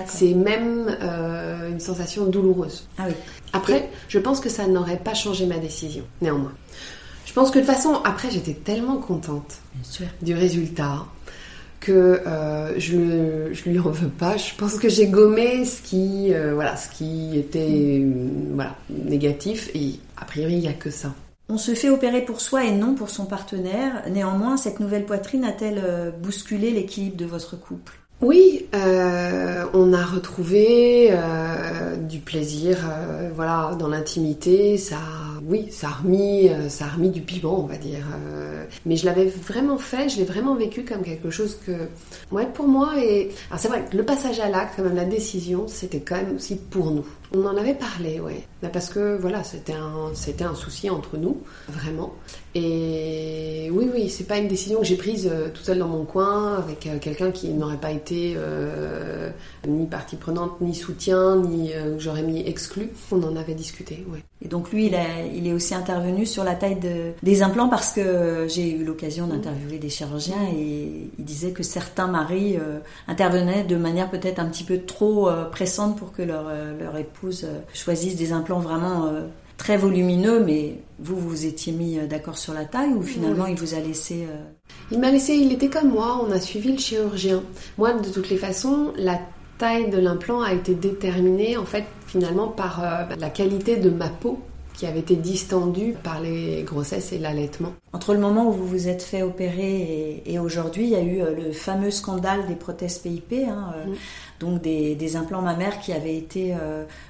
C'est 0.07 0.35
même 0.35 0.97
euh, 1.01 1.71
une 1.71 1.81
sensation 1.81 2.27
douloureuse. 2.27 2.89
Ah 2.99 3.05
oui. 3.09 3.15
Après, 3.53 3.91
je 4.09 4.19
pense 4.19 4.41
que 4.41 4.49
ça 4.49 4.67
n'aurait 4.67 4.99
pas 4.99 5.15
changé 5.15 5.47
ma 5.47 5.59
décision, 5.59 6.05
néanmoins. 6.21 6.53
Je 7.25 7.33
pense 7.33 7.51
que 7.51 7.59
de 7.59 7.65
toute 7.65 7.73
façon, 7.73 8.01
après, 8.05 8.31
j'étais 8.31 8.55
tellement 8.55 8.97
contente 8.99 9.59
du 10.23 10.35
résultat 10.35 11.07
que 11.81 12.23
euh, 12.27 12.79
je, 12.79 13.53
je 13.53 13.69
lui 13.69 13.79
en 13.79 13.91
veux 13.91 14.09
pas. 14.09 14.37
Je 14.37 14.55
pense 14.57 14.77
que 14.77 14.89
j'ai 14.89 15.07
gommé 15.07 15.65
ce 15.65 15.83
qui, 15.83 16.33
euh, 16.33 16.55
voilà, 16.55 16.77
ce 16.77 16.89
qui 16.89 17.39
était 17.39 18.05
voilà, 18.53 18.75
négatif 18.89 19.71
et 19.75 20.01
a 20.17 20.25
priori, 20.25 20.55
il 20.55 20.61
n'y 20.61 20.69
a 20.69 20.73
que 20.73 20.91
ça. 20.91 21.15
On 21.49 21.59
se 21.59 21.75
fait 21.75 21.91
opérer 21.91 22.23
pour 22.23 22.41
soi 22.41 22.65
et 22.65 22.73
non 22.73 22.95
pour 22.95 23.11
son 23.11 23.27
partenaire. 23.27 24.03
Néanmoins, 24.11 24.57
cette 24.57 24.81
nouvelle 24.81 25.05
poitrine 25.05 25.45
a-t-elle 25.45 26.13
bousculé 26.21 26.73
l'équilibre 26.73 27.17
de 27.17 27.27
votre 27.27 27.57
couple? 27.57 27.93
Oui, 28.23 28.67
euh, 28.75 29.67
on 29.75 29.93
a 29.93 30.03
retrouvé 30.03 31.09
euh, 31.11 31.97
du 31.97 32.19
plaisir, 32.19 32.79
euh, 32.89 33.29
voilà, 33.35 33.77
dans 33.79 33.89
l'intimité. 33.89 34.79
Ça, 34.79 34.97
oui, 35.47 35.69
ça 35.71 35.89
a 35.89 35.91
remis, 36.03 36.51
ça 36.71 36.87
a 36.87 36.89
remis 36.89 37.11
du 37.11 37.21
piment, 37.21 37.61
on 37.61 37.67
va 37.67 37.77
dire. 37.77 38.07
Mais 38.87 38.97
je 38.97 39.05
l'avais 39.05 39.27
vraiment 39.27 39.77
fait, 39.77 40.09
je 40.09 40.17
l'ai 40.17 40.25
vraiment 40.25 40.55
vécu 40.55 40.83
comme 40.83 41.03
quelque 41.03 41.29
chose 41.29 41.59
que, 41.67 41.73
ouais, 42.33 42.47
pour 42.47 42.67
moi. 42.69 42.95
Et 42.99 43.29
alors 43.51 43.61
c'est 43.61 43.69
vrai, 43.69 43.85
le 43.93 44.03
passage 44.03 44.41
à 44.41 44.49
l'acte, 44.49 44.75
quand 44.77 44.83
même, 44.83 44.97
la 44.97 45.05
décision, 45.05 45.69
c'était 45.69 46.01
quand 46.01 46.17
même 46.17 46.37
aussi 46.37 46.57
pour 46.57 46.91
nous. 46.93 47.07
On 47.35 47.45
en 47.45 47.57
avait 47.57 47.75
parlé, 47.75 48.21
ouais, 48.21 48.47
Bah, 48.63 48.69
parce 48.73 48.89
que 48.89 49.17
voilà, 49.17 49.43
c'était 49.45 49.73
un, 49.75 50.15
c'était 50.15 50.45
un 50.45 50.55
souci 50.55 50.89
entre 50.91 51.17
nous, 51.17 51.39
vraiment. 51.69 52.13
Et 52.55 53.69
oui, 53.71 53.91
oui, 53.93 54.09
c'est 54.09 54.25
pas 54.25 54.39
une 54.39 54.49
décision 54.49 54.79
que 54.79 54.87
j'ai 54.87 54.97
prise 54.97 55.29
euh, 55.31 55.49
toute 55.53 55.67
seule 55.67 55.79
dans 55.79 55.89
mon 55.89 56.05
coin 56.05 56.55
avec 56.57 56.87
euh, 56.87 56.99
quelqu'un 56.99 57.31
qui 57.31 57.49
n'aurait 57.49 57.77
pas 57.77 57.91
été 57.91 58.33
euh, 58.37 59.29
ni 59.69 59.87
partie 59.87 60.17
prenante, 60.17 60.59
ni 60.63 60.75
soutien, 60.75 61.37
ni 61.37 61.75
euh, 61.75 61.97
que 61.97 62.01
j'aurais 62.01 62.23
mis 62.23 62.41
exclu. 62.49 62.89
On 63.13 63.23
en 63.23 63.37
avait 63.37 63.53
discuté, 63.55 64.07
ouais. 64.11 64.23
Et 64.43 64.49
donc 64.49 64.71
lui, 64.71 64.87
il, 64.87 65.47
est 65.47 65.53
aussi 65.53 65.75
intervenu 65.75 66.25
sur 66.27 66.45
la 66.45 66.55
taille 66.55 66.77
de- 66.79 67.13
des 67.23 67.43
implants 67.43 67.69
parce 67.69 67.93
que 67.93 68.47
j'ai 68.49 68.71
eu 68.71 68.85
l'occasion 68.85 69.27
d'interviewer 69.27 69.79
des 69.79 69.89
chirurgiens 69.89 70.49
et 70.55 71.11
il 71.19 71.25
disait 71.25 71.51
que 71.53 71.63
certains 71.63 72.07
maris 72.07 72.57
intervenaient 73.09 73.65
de 73.65 73.77
manière 73.77 74.11
peut-être 74.11 74.39
un 74.39 74.45
petit 74.47 74.63
peu 74.65 74.81
trop 74.83 75.31
pressante 75.51 75.97
pour 75.97 76.13
que 76.13 76.21
leur, 76.21 76.45
leur 76.79 76.97
épouse 77.17 77.45
euh, 77.45 77.59
choisisse 77.75 78.17
des 78.17 78.33
implants 78.33 78.59
vraiment 78.61 79.07
euh, 79.07 79.27
très 79.57 79.77
volumineux. 79.77 80.41
Mais 80.45 80.79
vous, 80.99 81.17
vous 81.19 81.47
étiez 81.47 81.73
mis 81.73 81.99
euh, 81.99 82.07
d'accord 82.07 82.39
sur 82.39 82.55
la 82.55 82.65
taille 82.65 82.93
ou 82.93 83.03
finalement 83.03 83.45
Oui. 83.45 83.51
il 83.53 83.59
vous 83.59 83.75
a 83.75 83.81
laissé... 83.81 84.27
euh, 84.29 84.37
Il 84.91 84.99
m'a 84.99 85.11
laissé, 85.11 85.35
il 85.35 85.53
était 85.53 85.69
comme 85.69 85.91
moi, 85.91 86.21
on 86.27 86.31
a 86.31 86.41
suivi 86.41 86.73
le 86.73 86.79
chirurgien. 86.79 87.43
Moi, 87.79 87.93
de 87.95 88.09
toutes 88.11 88.31
les 88.31 88.37
façons, 88.37 88.93
la 88.97 89.19
taille 89.59 89.89
de 89.91 89.99
l'implant 89.99 90.43
a 90.43 90.53
été 90.53 90.75
déterminée 90.75 91.57
en 91.57 91.65
fait 91.65 91.85
finalement 92.07 92.49
par 92.49 92.83
euh, 92.85 93.15
la 93.19 93.31
qualité 93.31 93.77
de 93.77 93.91
ma 93.91 94.09
peau 94.09 94.39
qui 94.75 94.85
avait 94.85 94.99
été 95.01 95.17
distendue 95.17 95.95
par 96.03 96.21
les 96.21 96.63
grossesses 96.63 97.11
et 97.15 97.19
l'allaitement. 97.19 97.73
Entre 97.95 98.13
le 98.13 98.21
moment 98.21 98.47
où 98.47 98.53
vous 98.53 98.67
vous 98.67 98.89
êtes 98.89 99.03
fait 99.03 99.23
opérer 99.23 100.21
et, 100.27 100.33
et 100.35 100.39
aujourd'hui, 100.39 100.85
il 100.85 100.91
y 100.91 100.97
a 100.97 101.01
eu 101.01 101.21
le 101.35 101.51
fameux 101.53 101.91
scandale 101.91 102.47
des 102.47 102.57
prothèses 102.57 102.99
PIP. 102.99 103.33
hein, 103.49 103.73
euh, 103.75 103.87
Mm. 103.87 103.95
Donc 104.41 104.63
des, 104.63 105.17
implants 105.17 105.43
mammaires 105.43 105.81
qui 105.81 105.93
avaient 105.93 106.17
été 106.17 106.55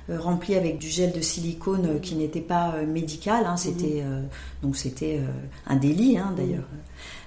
remplis 0.09 0.55
avec 0.55 0.79
du 0.79 0.89
gel 0.89 1.13
de 1.13 1.21
silicone 1.21 2.01
qui 2.01 2.15
n'était 2.15 2.41
pas 2.41 2.75
médical. 2.87 3.45
Hein. 3.47 3.57
c'était 3.57 4.03
mhm. 4.03 4.29
donc 4.63 4.77
c'était 4.77 5.21
un 5.67 5.77
délit 5.77 6.19
hein, 6.19 6.35
d'ailleurs. 6.37 6.65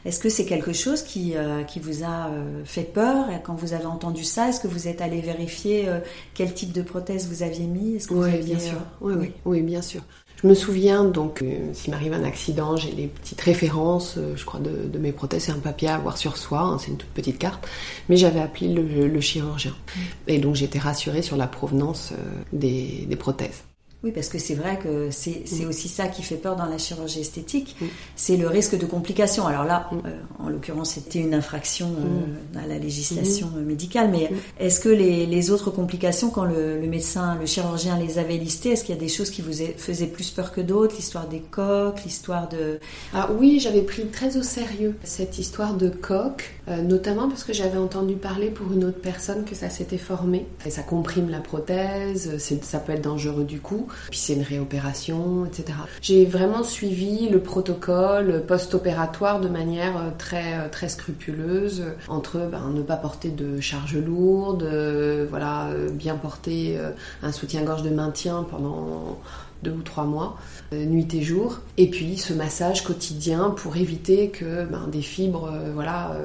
Est-ce 0.05 0.19
que 0.19 0.29
c'est 0.29 0.45
quelque 0.45 0.73
chose 0.73 1.01
qui, 1.01 1.33
qui 1.67 1.79
vous 1.79 2.03
a 2.03 2.29
fait 2.65 2.83
peur 2.83 3.25
quand 3.43 3.55
vous 3.55 3.73
avez 3.73 3.85
entendu 3.85 4.23
ça? 4.23 4.49
Est-ce 4.49 4.62
que 4.62 4.67
vous 4.67 4.88
êtes 4.88 5.01
allé 5.01 5.21
vérifier 5.21 5.89
quel 6.33 6.53
type 6.53 6.71
de 6.71 6.81
prothèse 6.81 7.27
vous 7.27 7.43
aviez 7.43 7.65
mis? 7.65 7.99
Oui, 8.09 8.38
bien 8.43 8.59
sûr. 8.59 8.77
Oui, 9.01 9.13
oui, 9.17 9.31
oui, 9.45 9.62
bien 9.62 9.81
sûr. 9.81 10.01
Je 10.41 10.47
me 10.47 10.54
souviens 10.54 11.04
donc, 11.04 11.41
euh, 11.41 11.73
s'il 11.73 11.91
m'arrive 11.91 12.13
un 12.13 12.23
accident, 12.23 12.78
j'ai 12.78 12.91
les 12.91 13.08
petites 13.08 13.41
références, 13.41 14.15
euh, 14.17 14.38
je 14.38 14.45
crois, 14.45 14.62
de, 14.62 14.97
mes 14.97 15.12
prothèses. 15.12 15.43
C'est 15.43 15.52
un 15.52 15.60
papier 15.60 15.89
à 15.89 15.95
avoir 15.95 16.17
sur 16.17 16.38
soi, 16.38 16.62
hein, 16.62 16.78
c'est 16.80 16.91
une 16.91 16.97
toute 16.97 17.10
petite 17.10 17.38
carte. 17.38 17.67
Mais 18.08 18.15
j'avais 18.15 18.39
appelé 18.39 18.73
le, 18.73 19.21
chirurgien. 19.21 19.71
Mm. 19.71 19.99
Et 20.28 20.38
donc 20.38 20.56
j'étais 20.56 20.80
rassurée 20.80 21.21
sur 21.21 21.36
la 21.36 21.47
provenance 21.47 22.13
euh, 22.13 22.41
des 22.54 23.15
prothèses. 23.17 23.63
Oui, 24.01 24.13
parce 24.13 24.29
que 24.29 24.38
c'est 24.38 24.55
vrai 24.55 24.79
que 24.81 25.09
c'est 25.12 25.43
mm. 25.51 25.67
aussi 25.67 25.89
ça 25.89 26.07
qui 26.07 26.23
fait 26.23 26.38
peur 26.38 26.55
dans 26.55 26.67
la 26.67 26.77
chirurgie 26.77 27.19
esthétique, 27.19 27.75
mm. 27.81 27.85
c'est 28.15 28.38
le 28.38 28.47
risque 28.47 28.77
de 28.77 28.85
complications. 28.85 29.45
Alors 29.45 29.65
là, 29.65 29.89
mm. 29.91 29.97
euh, 30.05 30.09
en 30.39 30.47
l'occurrence, 30.47 30.91
c'était 30.91 31.19
une 31.19 31.33
infraction 31.33 31.88
euh, 31.88 32.59
à 32.63 32.65
la 32.65 32.77
législation 32.77 33.49
médicale, 33.57 34.09
mais 34.09 34.31
est-ce 34.57 34.79
que 34.79 34.88
les, 34.88 35.51
autres 35.51 35.69
complications, 35.69 36.29
quand 36.29 36.45
le, 36.45 36.79
médecin, 36.88 37.38
le 37.38 37.45
chirurgien 37.45 37.97
les 37.97 38.19
avait 38.19 38.38
listées, 38.38 38.69
est-ce 38.69 38.85
qu'il 38.85 38.95
y 38.95 38.97
a 38.97 39.01
des 39.01 39.09
choses 39.09 39.31
qui 39.31 39.41
vous 39.41 39.51
faisaient 39.75 40.07
plus 40.07 40.31
peur 40.31 40.53
que 40.53 40.62
d'autres? 40.62 40.95
L'histoire 40.95 41.27
des 41.27 41.41
coques, 41.41 42.03
l'histoire 42.05 42.47
de... 42.47 42.79
Ah 43.13 43.29
oui, 43.38 43.59
j'avais 43.59 43.81
pris 43.81 44.05
très 44.05 44.38
au 44.38 44.43
sérieux 44.43 44.95
cette 45.03 45.39
histoire 45.39 45.73
de 45.73 45.89
coque, 45.89 46.53
euh, 46.69 46.81
notamment 46.81 47.27
parce 47.27 47.43
que 47.43 47.51
j'avais 47.51 47.77
entendu 47.77 48.15
parler 48.15 48.49
pour 48.49 48.71
une 48.71 48.85
autre 48.85 49.01
personne 49.01 49.43
que 49.43 49.55
ça 49.55 49.69
s'était 49.69 49.97
formé, 49.97 50.45
et 50.65 50.69
ça 50.69 50.83
comprime 50.83 51.29
la 51.29 51.39
prothèse, 51.39 52.38
ça 52.62 52.79
peut 52.79 52.93
être 52.93 53.03
dangereux 53.03 53.43
du 53.43 53.59
coup 53.59 53.88
puis 54.10 54.19
c'est 54.19 54.34
une 54.34 54.43
réopération, 54.43 55.45
etc. 55.45 55.78
J'ai 56.02 56.25
vraiment 56.25 56.63
suivi 56.63 57.30
le 57.30 57.39
protocole 57.39 58.43
post-opératoire 58.47 59.39
de 59.39 59.49
manière 59.49 59.97
euh, 59.97 60.10
très, 60.17 60.54
euh, 60.54 60.69
très 60.71 60.89
scrupuleuse, 60.89 61.84
entre 62.08 62.39
ben, 62.39 62.69
ne 62.73 62.82
pas 62.82 62.97
porter 62.97 63.30
de 63.30 63.60
charges 63.60 63.97
lourdes, 63.97 64.63
euh, 64.63 65.25
voilà, 65.30 65.69
bien 65.91 66.15
porter 66.15 66.78
un 67.23 67.32
soutien-gorge 67.32 67.84
de 67.84 67.89
maintien 67.89 68.45
pendant 68.49 69.19
deux 69.63 69.71
ou 69.71 69.82
trois 69.82 70.06
mois, 70.06 70.38
nuit 70.71 71.13
et 71.13 71.21
jour, 71.21 71.60
et 71.78 71.89
puis 71.89 72.17
ce 72.17 72.34
massage 72.34 72.84
quotidien 72.84 73.49
pour 73.49 73.78
éviter 73.78 74.30
que 74.30 74.65
ben, 74.65 74.88
des 74.88 75.02
fibres 75.02 75.52
voilà, 75.73 76.15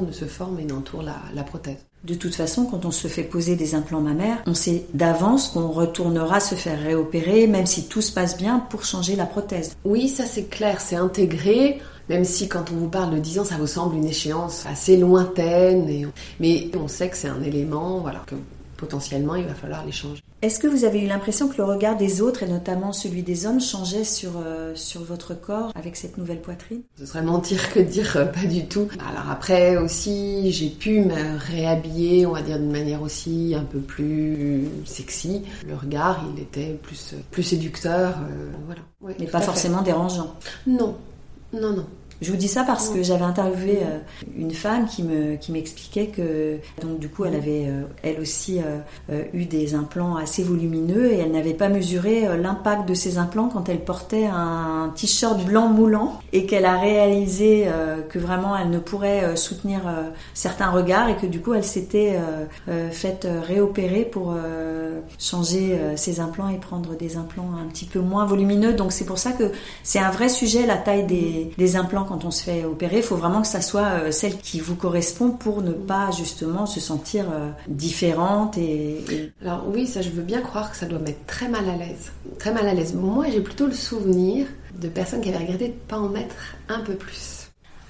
ne 0.00 0.12
se 0.12 0.24
forment 0.24 0.58
et 0.60 0.64
n'entourent 0.64 1.04
la 1.34 1.42
prothèse. 1.42 1.87
De 2.04 2.14
toute 2.14 2.34
façon, 2.34 2.64
quand 2.64 2.84
on 2.84 2.90
se 2.92 3.08
fait 3.08 3.24
poser 3.24 3.56
des 3.56 3.74
implants 3.74 4.00
mammaires, 4.00 4.42
on 4.46 4.54
sait 4.54 4.84
d'avance 4.94 5.48
qu'on 5.48 5.68
retournera 5.68 6.38
se 6.38 6.54
faire 6.54 6.80
réopérer, 6.80 7.46
même 7.48 7.66
si 7.66 7.88
tout 7.88 8.02
se 8.02 8.12
passe 8.12 8.36
bien, 8.36 8.60
pour 8.60 8.84
changer 8.84 9.16
la 9.16 9.26
prothèse. 9.26 9.76
Oui, 9.84 10.08
ça 10.08 10.24
c'est 10.24 10.44
clair, 10.44 10.80
c'est 10.80 10.96
intégré. 10.96 11.80
Même 12.08 12.24
si 12.24 12.48
quand 12.48 12.70
on 12.72 12.76
vous 12.76 12.88
parle 12.88 13.14
de 13.14 13.18
10 13.18 13.40
ans, 13.40 13.44
ça 13.44 13.56
vous 13.56 13.66
semble 13.66 13.96
une 13.96 14.06
échéance 14.06 14.64
assez 14.66 14.96
lointaine. 14.96 16.10
Mais 16.40 16.70
on 16.74 16.88
sait 16.88 17.10
que 17.10 17.16
c'est 17.16 17.28
un 17.28 17.42
élément 17.42 17.98
voilà, 17.98 18.22
que 18.26 18.36
potentiellement 18.76 19.34
il 19.34 19.44
va 19.44 19.54
falloir 19.54 19.84
les 19.84 19.92
changer. 19.92 20.22
Est-ce 20.40 20.60
que 20.60 20.68
vous 20.68 20.84
avez 20.84 21.02
eu 21.02 21.08
l'impression 21.08 21.48
que 21.48 21.56
le 21.56 21.64
regard 21.64 21.96
des 21.96 22.22
autres, 22.22 22.44
et 22.44 22.46
notamment 22.46 22.92
celui 22.92 23.24
des 23.24 23.44
hommes, 23.44 23.60
changeait 23.60 24.04
sur, 24.04 24.34
euh, 24.36 24.72
sur 24.76 25.02
votre 25.02 25.34
corps 25.34 25.72
avec 25.74 25.96
cette 25.96 26.16
nouvelle 26.16 26.40
poitrine? 26.40 26.82
Ce 26.96 27.06
serait 27.06 27.22
mentir 27.22 27.72
que 27.72 27.80
de 27.80 27.84
dire 27.84 28.16
euh, 28.16 28.24
pas 28.24 28.44
du 28.44 28.66
tout. 28.66 28.86
Alors 29.00 29.28
après 29.32 29.76
aussi, 29.76 30.52
j'ai 30.52 30.68
pu 30.68 31.00
me 31.00 31.36
réhabiller, 31.38 32.24
on 32.24 32.34
va 32.34 32.42
dire 32.42 32.56
d'une 32.60 32.70
manière 32.70 33.02
aussi 33.02 33.52
un 33.56 33.64
peu 33.64 33.80
plus 33.80 34.68
sexy. 34.84 35.42
Le 35.66 35.74
regard, 35.74 36.24
il 36.32 36.40
était 36.40 36.78
plus, 36.80 37.16
plus 37.32 37.42
séducteur, 37.42 38.18
euh, 38.18 38.50
voilà. 38.66 39.16
Mais 39.18 39.26
pas 39.26 39.40
forcément 39.40 39.82
dérangeant. 39.82 40.36
Non, 40.68 40.94
non, 41.52 41.72
non. 41.72 41.86
Je 42.20 42.32
vous 42.32 42.36
dis 42.36 42.48
ça 42.48 42.64
parce 42.64 42.88
que 42.88 43.02
j'avais 43.02 43.24
interviewé 43.24 43.78
euh, 43.82 43.98
une 44.36 44.50
femme 44.50 44.86
qui 44.86 45.04
me 45.04 45.36
qui 45.36 45.52
m'expliquait 45.52 46.08
que 46.08 46.58
donc 46.82 46.98
du 46.98 47.08
coup 47.08 47.24
elle 47.24 47.36
avait 47.36 47.66
euh, 47.68 47.82
elle 48.02 48.18
aussi 48.20 48.60
euh, 49.10 49.22
eu 49.32 49.44
des 49.44 49.76
implants 49.76 50.16
assez 50.16 50.42
volumineux 50.42 51.12
et 51.12 51.18
elle 51.18 51.30
n'avait 51.30 51.54
pas 51.54 51.68
mesuré 51.68 52.26
l'impact 52.36 52.88
de 52.88 52.94
ces 52.94 53.18
implants 53.18 53.48
quand 53.48 53.68
elle 53.68 53.84
portait 53.84 54.26
un 54.26 54.92
t-shirt 54.96 55.44
blanc 55.44 55.68
moulant 55.68 56.20
et 56.32 56.46
qu'elle 56.46 56.64
a 56.64 56.76
réalisé 56.76 57.68
que 58.08 58.18
vraiment 58.18 58.56
elle 58.56 58.70
ne 58.70 58.78
pourrait 58.78 59.36
soutenir 59.36 59.80
certains 60.34 60.70
regards 60.70 61.08
et 61.08 61.16
que 61.16 61.26
du 61.26 61.40
coup 61.40 61.54
elle 61.54 61.64
s'était 61.64 62.18
faite 62.90 63.26
réopérer 63.46 64.04
pour 64.04 64.34
changer 65.18 65.78
ses 65.96 66.20
implants 66.20 66.48
et 66.48 66.58
prendre 66.58 66.96
des 66.96 67.16
implants 67.16 67.50
un 67.60 67.68
petit 67.68 67.86
peu 67.86 68.00
moins 68.00 68.24
volumineux. 68.24 68.72
Donc 68.72 68.92
c'est 68.92 69.06
pour 69.06 69.18
ça 69.18 69.32
que 69.32 69.52
c'est 69.82 70.00
un 70.00 70.10
vrai 70.10 70.28
sujet 70.28 70.66
la 70.66 70.76
taille 70.76 71.06
des, 71.06 71.50
des 71.56 71.76
implants 71.76 72.07
quand 72.08 72.24
on 72.24 72.30
se 72.30 72.42
fait 72.42 72.64
opérer, 72.64 72.98
il 72.98 73.02
faut 73.02 73.16
vraiment 73.16 73.42
que 73.42 73.46
ça 73.46 73.60
soit 73.60 73.86
euh, 73.86 74.10
celle 74.10 74.38
qui 74.38 74.60
vous 74.60 74.74
correspond 74.74 75.30
pour 75.30 75.62
ne 75.62 75.72
pas 75.72 76.10
justement 76.10 76.66
se 76.66 76.80
sentir 76.80 77.26
euh, 77.30 77.50
différente. 77.68 78.58
Et, 78.58 79.32
Alors 79.42 79.64
oui, 79.72 79.86
ça 79.86 80.02
je 80.02 80.10
veux 80.10 80.22
bien 80.22 80.40
croire 80.40 80.70
que 80.70 80.76
ça 80.76 80.86
doit 80.86 80.98
mettre 80.98 81.24
très 81.26 81.48
mal 81.48 81.68
à 81.68 81.76
l'aise. 81.76 82.10
Très 82.38 82.52
mal 82.52 82.66
à 82.66 82.74
l'aise. 82.74 82.94
Moi 82.94 83.26
j'ai 83.30 83.40
plutôt 83.40 83.66
le 83.66 83.72
souvenir 83.72 84.46
de 84.80 84.88
personnes 84.88 85.20
qui 85.20 85.28
avaient 85.28 85.44
regretté 85.44 85.68
de 85.68 85.72
ne 85.72 85.78
pas 85.88 85.98
en 85.98 86.08
mettre 86.08 86.34
un 86.68 86.80
peu 86.80 86.94
plus. 86.94 87.37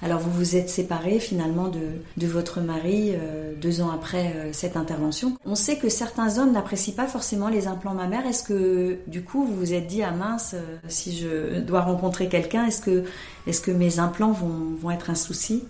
Alors 0.01 0.19
vous 0.19 0.31
vous 0.31 0.55
êtes 0.55 0.69
séparé 0.69 1.19
finalement 1.19 1.67
de, 1.67 1.79
de 2.17 2.27
votre 2.27 2.61
mari 2.61 3.11
euh, 3.13 3.53
deux 3.59 3.81
ans 3.81 3.91
après 3.91 4.33
euh, 4.35 4.49
cette 4.53 4.77
intervention. 4.77 5.35
On 5.45 5.55
sait 5.55 5.77
que 5.77 5.89
certains 5.89 6.37
hommes 6.37 6.53
n'apprécient 6.53 6.93
pas 6.93 7.07
forcément 7.07 7.49
les 7.49 7.67
implants 7.67 7.93
mammaires. 7.93 8.25
Est-ce 8.25 8.43
que 8.43 8.97
du 9.07 9.23
coup 9.23 9.45
vous 9.45 9.55
vous 9.55 9.73
êtes 9.73 9.87
dit 9.87 10.01
ah 10.01 10.11
mince 10.11 10.53
euh, 10.53 10.77
si 10.87 11.17
je 11.17 11.59
dois 11.59 11.81
rencontrer 11.81 12.29
quelqu'un 12.29 12.65
est-ce 12.65 12.81
que 12.81 13.03
est-ce 13.45 13.61
que 13.61 13.71
mes 13.71 13.99
implants 13.99 14.31
vont, 14.31 14.75
vont 14.81 14.91
être 14.91 15.09
un 15.09 15.15
souci? 15.15 15.63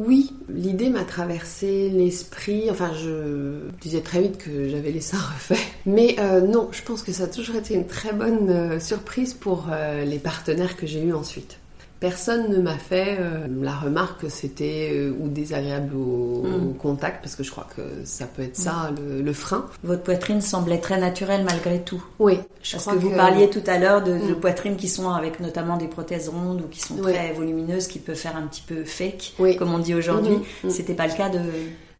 Oui, 0.00 0.32
l'idée 0.48 0.88
m'a 0.88 1.04
traversé 1.04 1.90
l'esprit. 1.90 2.70
Enfin, 2.70 2.92
je 2.94 3.68
disais 3.82 4.00
très 4.00 4.22
vite 4.22 4.38
que 4.38 4.68
j'avais 4.68 4.90
les 4.90 5.02
seins 5.02 5.18
refaits. 5.18 5.58
Mais 5.84 6.16
non, 6.48 6.70
je 6.72 6.80
pense 6.80 7.02
que 7.02 7.12
ça 7.12 7.24
a 7.24 7.26
toujours 7.26 7.56
été 7.56 7.74
une 7.74 7.86
très 7.86 8.14
bonne 8.14 8.80
surprise 8.80 9.34
pour 9.34 9.66
les 10.02 10.18
partenaires 10.18 10.78
que 10.78 10.86
j'ai 10.86 11.02
eus 11.02 11.12
ensuite 11.12 11.58
personne 12.02 12.50
ne 12.50 12.58
m'a 12.58 12.78
fait 12.78 13.16
euh, 13.20 13.46
la 13.60 13.76
remarque 13.76 14.22
que 14.22 14.28
c'était 14.28 14.90
euh, 14.92 15.14
ou 15.20 15.28
désagréable 15.28 15.94
au, 15.94 16.42
mm. 16.42 16.74
contact, 16.74 17.22
parce 17.22 17.36
que 17.36 17.44
je 17.44 17.50
crois 17.52 17.68
que 17.76 17.82
ça 18.04 18.26
peut 18.26 18.42
être 18.42 18.56
ça 18.56 18.90
mm. 18.90 19.20
le, 19.20 19.32
frein. 19.32 19.66
Votre 19.84 20.02
poitrine 20.02 20.40
semblait 20.40 20.80
très 20.80 20.98
naturelle 20.98 21.44
malgré 21.44 21.80
tout. 21.80 22.02
Oui. 22.18 22.40
Je 22.64 22.72
parce 22.72 22.86
que, 22.86 22.96
vous 22.96 23.10
parliez 23.10 23.48
tout 23.48 23.62
à 23.68 23.78
l'heure 23.78 24.02
de, 24.02 24.14
mm. 24.14 24.40
poitrines 24.40 24.74
qui 24.74 24.88
sont 24.88 25.10
avec 25.10 25.38
notamment 25.38 25.76
des 25.76 25.86
prothèses 25.86 26.28
rondes 26.28 26.62
ou 26.62 26.68
qui 26.68 26.80
sont 26.80 26.96
très 26.96 27.32
volumineuses, 27.34 27.86
qui 27.86 28.00
peuvent 28.00 28.16
faire 28.16 28.36
un 28.36 28.48
petit 28.48 28.64
peu 28.66 28.82
fake, 28.82 29.34
comme 29.56 29.72
on 29.72 29.78
dit 29.78 29.94
aujourd'hui. 29.94 30.38
C'était 30.68 30.94
pas 30.94 31.06
le 31.06 31.14
cas 31.14 31.28
de... 31.28 31.38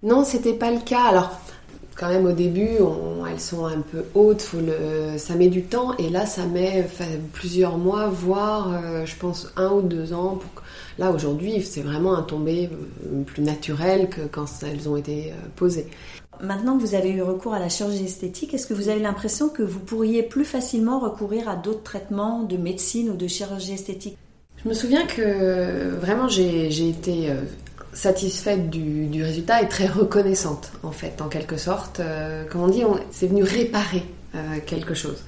Non, 0.02 0.24
c'était 0.24 0.54
pas 0.54 0.72
le 0.72 0.80
cas. 0.80 1.04
Alors, 1.04 1.30
quand 1.96 2.08
même 2.08 2.26
au 2.26 2.32
début, 2.32 2.78
elles 3.30 3.40
sont 3.40 3.66
un 3.66 3.80
peu 3.80 4.04
hautes, 4.14 4.46
ça 5.18 5.34
met 5.34 5.48
du 5.48 5.62
temps 5.62 5.96
et 5.98 6.10
là 6.10 6.26
ça 6.26 6.46
met 6.46 6.86
plusieurs 7.32 7.78
mois, 7.78 8.08
voire 8.08 8.72
euh, 8.72 9.06
je 9.06 9.16
pense 9.16 9.52
un 9.56 9.70
ou 9.70 9.82
deux 9.82 10.12
ans. 10.12 10.36
Pour 10.36 10.62
Là 10.98 11.10
aujourd'hui, 11.10 11.62
c'est 11.62 11.80
vraiment 11.80 12.14
un 12.16 12.22
tombé 12.22 12.68
euh, 12.70 13.22
plus 13.22 13.42
naturel 13.42 14.08
que 14.10 14.20
quand 14.30 14.46
elles 14.62 14.88
ont 14.88 14.96
été 14.96 15.30
euh, 15.30 15.34
posées. 15.56 15.86
Maintenant 16.42 16.76
que 16.76 16.82
vous 16.82 16.94
avez 16.94 17.10
eu 17.10 17.22
recours 17.22 17.54
à 17.54 17.58
la 17.58 17.68
chirurgie 17.68 18.04
esthétique, 18.04 18.52
est-ce 18.52 18.66
que 18.66 18.74
vous 18.74 18.88
avez 18.88 19.00
l'impression 19.00 19.48
que 19.48 19.62
vous 19.62 19.78
pourriez 19.78 20.22
plus 20.22 20.44
facilement 20.44 20.98
recourir 20.98 21.48
à 21.48 21.56
d'autres 21.56 21.82
traitements 21.82 22.42
de 22.42 22.56
médecine 22.56 23.10
ou 23.10 23.16
de 23.16 23.26
chirurgie 23.26 23.72
esthétique? 23.72 24.18
Je 24.62 24.68
me 24.68 24.74
souviens 24.74 25.06
que 25.06 25.90
vraiment 26.00 26.28
j'ai 26.28 26.88
été 26.88 27.32
satisfaite 27.92 28.70
du, 28.70 29.22
résultat 29.22 29.62
et 29.62 29.68
très 29.68 29.86
reconnaissante 29.86 30.72
en 30.82 30.92
fait 30.92 31.20
en 31.20 31.28
quelque 31.28 31.56
sorte. 31.56 32.00
Euh, 32.00 32.44
comme 32.50 32.62
on 32.62 32.68
dit, 32.68 32.82
c'est 33.10 33.26
venu 33.26 33.42
réparer 33.42 34.04
euh, 34.34 34.58
quelque 34.66 34.94
chose. 34.94 35.24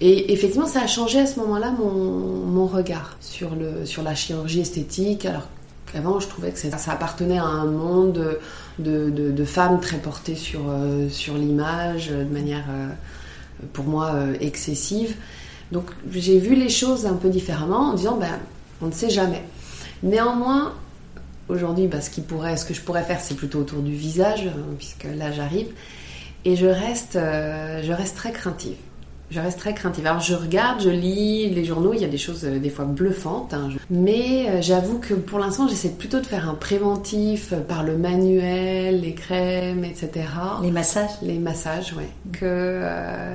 Et 0.00 0.32
effectivement, 0.32 0.66
ça 0.66 0.82
a 0.82 0.86
changé 0.86 1.20
à 1.20 1.26
ce 1.26 1.38
moment-là 1.40 1.70
mon, 1.70 2.66
regard 2.66 3.16
sur, 3.20 3.54
le, 3.54 3.86
sur 3.86 4.02
la 4.02 4.14
chirurgie 4.14 4.60
esthétique. 4.60 5.24
Alors 5.24 5.48
qu'avant, 5.92 6.20
je 6.20 6.28
trouvais 6.28 6.50
que 6.50 6.58
ça, 6.58 6.92
appartenait 6.92 7.38
à 7.38 7.44
un 7.44 7.66
monde 7.66 8.38
de, 8.78 9.44
femmes 9.44 9.80
très 9.80 9.98
portées 9.98 10.34
sur, 10.34 10.62
euh, 10.68 11.08
sur 11.08 11.34
l'image 11.34 12.08
de 12.08 12.24
manière, 12.24 12.64
pour 13.72 13.84
moi, 13.84 14.14
excessive. 14.40 15.14
Donc 15.72 15.84
j'ai 16.10 16.38
vu 16.38 16.54
les 16.54 16.68
choses 16.68 17.06
un 17.06 17.14
peu 17.14 17.30
différemment 17.30 17.90
en 17.90 17.94
disant, 17.94 18.16
ben, 18.16 18.38
on 18.82 18.86
ne 18.86 18.92
sait 18.92 19.10
jamais. 19.10 19.42
Néanmoins, 20.02 20.74
Aujourd'hui, 21.48 21.86
bah, 21.86 22.00
ce, 22.00 22.10
qui 22.10 22.20
pourrait, 22.20 22.56
ce 22.56 22.64
que 22.64 22.74
je 22.74 22.80
pourrais 22.80 23.02
faire, 23.02 23.20
c'est 23.20 23.36
plutôt 23.36 23.60
autour 23.60 23.80
du 23.80 23.94
visage, 23.94 24.46
euh, 24.46 24.74
puisque 24.78 25.04
là 25.04 25.30
j'arrive. 25.32 25.68
Et 26.44 26.56
je 26.56 26.66
reste, 26.66 27.16
euh, 27.16 27.82
je 27.82 27.92
reste 27.92 28.16
très 28.16 28.32
craintive. 28.32 28.76
je 29.30 29.40
reste 29.40 29.58
très 29.58 29.72
craintive. 29.72 30.06
Alors 30.06 30.20
je 30.20 30.34
regarde, 30.34 30.82
je 30.82 30.90
lis 30.90 31.48
les 31.48 31.64
journaux, 31.64 31.94
il 31.94 32.00
y 32.00 32.04
a 32.04 32.08
des 32.08 32.18
choses 32.18 32.44
euh, 32.44 32.58
des 32.58 32.68
fois 32.68 32.84
bluffantes, 32.84 33.54
hein. 33.54 33.70
mais 33.90 34.48
euh, 34.48 34.62
j'avoue 34.62 34.98
que 34.98 35.14
pour 35.14 35.38
l'instant 35.38 35.66
j'essaie 35.66 35.88
plutôt 35.88 36.20
de 36.20 36.26
faire 36.26 36.48
un 36.48 36.54
préventif 36.54 37.54
par 37.66 37.82
le 37.82 37.96
manuel, 37.96 39.00
les 39.00 39.14
crèmes, 39.14 39.84
etc. 39.84 40.26
Les 40.62 40.70
massages 40.70 41.10
Les 41.22 41.38
massages, 41.38 41.94
oui. 41.96 42.04
Que 42.32 42.82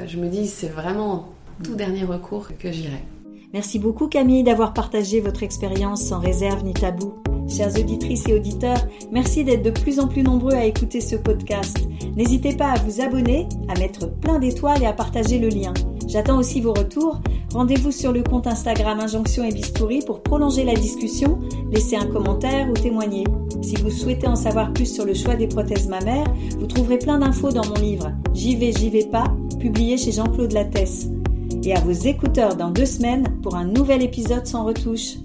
je 0.07 0.17
me 0.17 0.27
dis 0.27 0.47
c'est 0.47 0.69
vraiment 0.69 1.29
tout 1.63 1.75
dernier 1.75 2.03
recours 2.03 2.49
que 2.59 2.71
j'irai. 2.71 3.03
Merci 3.51 3.79
beaucoup 3.79 4.07
Camille 4.07 4.43
d'avoir 4.43 4.73
partagé 4.73 5.19
votre 5.19 5.41
expérience 5.41 6.03
sans 6.03 6.19
réserve 6.19 6.63
ni 6.63 6.73
tabou. 6.73 7.15
Chères 7.49 7.75
auditrices 7.77 8.27
et 8.27 8.33
auditeurs, 8.33 8.87
merci 9.11 9.43
d'être 9.43 9.63
de 9.63 9.71
plus 9.71 9.99
en 9.99 10.07
plus 10.07 10.21
nombreux 10.23 10.53
à 10.53 10.65
écouter 10.65 11.01
ce 11.01 11.15
podcast. 11.15 11.77
N'hésitez 12.15 12.55
pas 12.55 12.71
à 12.71 12.79
vous 12.79 13.01
abonner, 13.01 13.47
à 13.67 13.79
mettre 13.79 14.09
plein 14.09 14.39
d'étoiles 14.39 14.83
et 14.83 14.85
à 14.85 14.93
partager 14.93 15.39
le 15.39 15.49
lien. 15.49 15.73
J'attends 16.07 16.39
aussi 16.39 16.61
vos 16.61 16.73
retours. 16.73 17.21
Rendez-vous 17.53 17.91
sur 17.91 18.11
le 18.11 18.23
compte 18.23 18.47
Instagram 18.47 18.99
Injonction 18.99 19.43
et 19.43 19.51
Bistouri 19.51 20.01
pour 20.05 20.21
prolonger 20.21 20.63
la 20.63 20.73
discussion, 20.73 21.39
laisser 21.71 21.95
un 21.95 22.05
commentaire 22.05 22.69
ou 22.69 22.73
témoigner. 22.73 23.25
Si 23.61 23.75
vous 23.75 23.89
souhaitez 23.89 24.27
en 24.27 24.35
savoir 24.35 24.71
plus 24.71 24.85
sur 24.85 25.05
le 25.05 25.13
choix 25.13 25.35
des 25.35 25.47
prothèses 25.47 25.87
mammaires, 25.87 26.31
vous 26.59 26.67
trouverez 26.67 26.99
plein 26.99 27.19
d'infos 27.19 27.51
dans 27.51 27.65
mon 27.67 27.75
livre 27.75 28.11
J'y 28.33 28.55
vais, 28.55 28.71
j'y 28.71 28.89
vais 28.89 29.05
pas, 29.05 29.35
publié 29.59 29.97
chez 29.97 30.11
Jean-Claude 30.11 30.53
Lattès. 30.53 31.09
Et 31.63 31.75
à 31.75 31.79
vos 31.81 31.91
écouteurs 31.91 32.55
dans 32.55 32.71
deux 32.71 32.85
semaines 32.85 33.39
pour 33.43 33.55
un 33.55 33.65
nouvel 33.65 34.01
épisode 34.01 34.47
sans 34.47 34.63
retouche. 34.63 35.17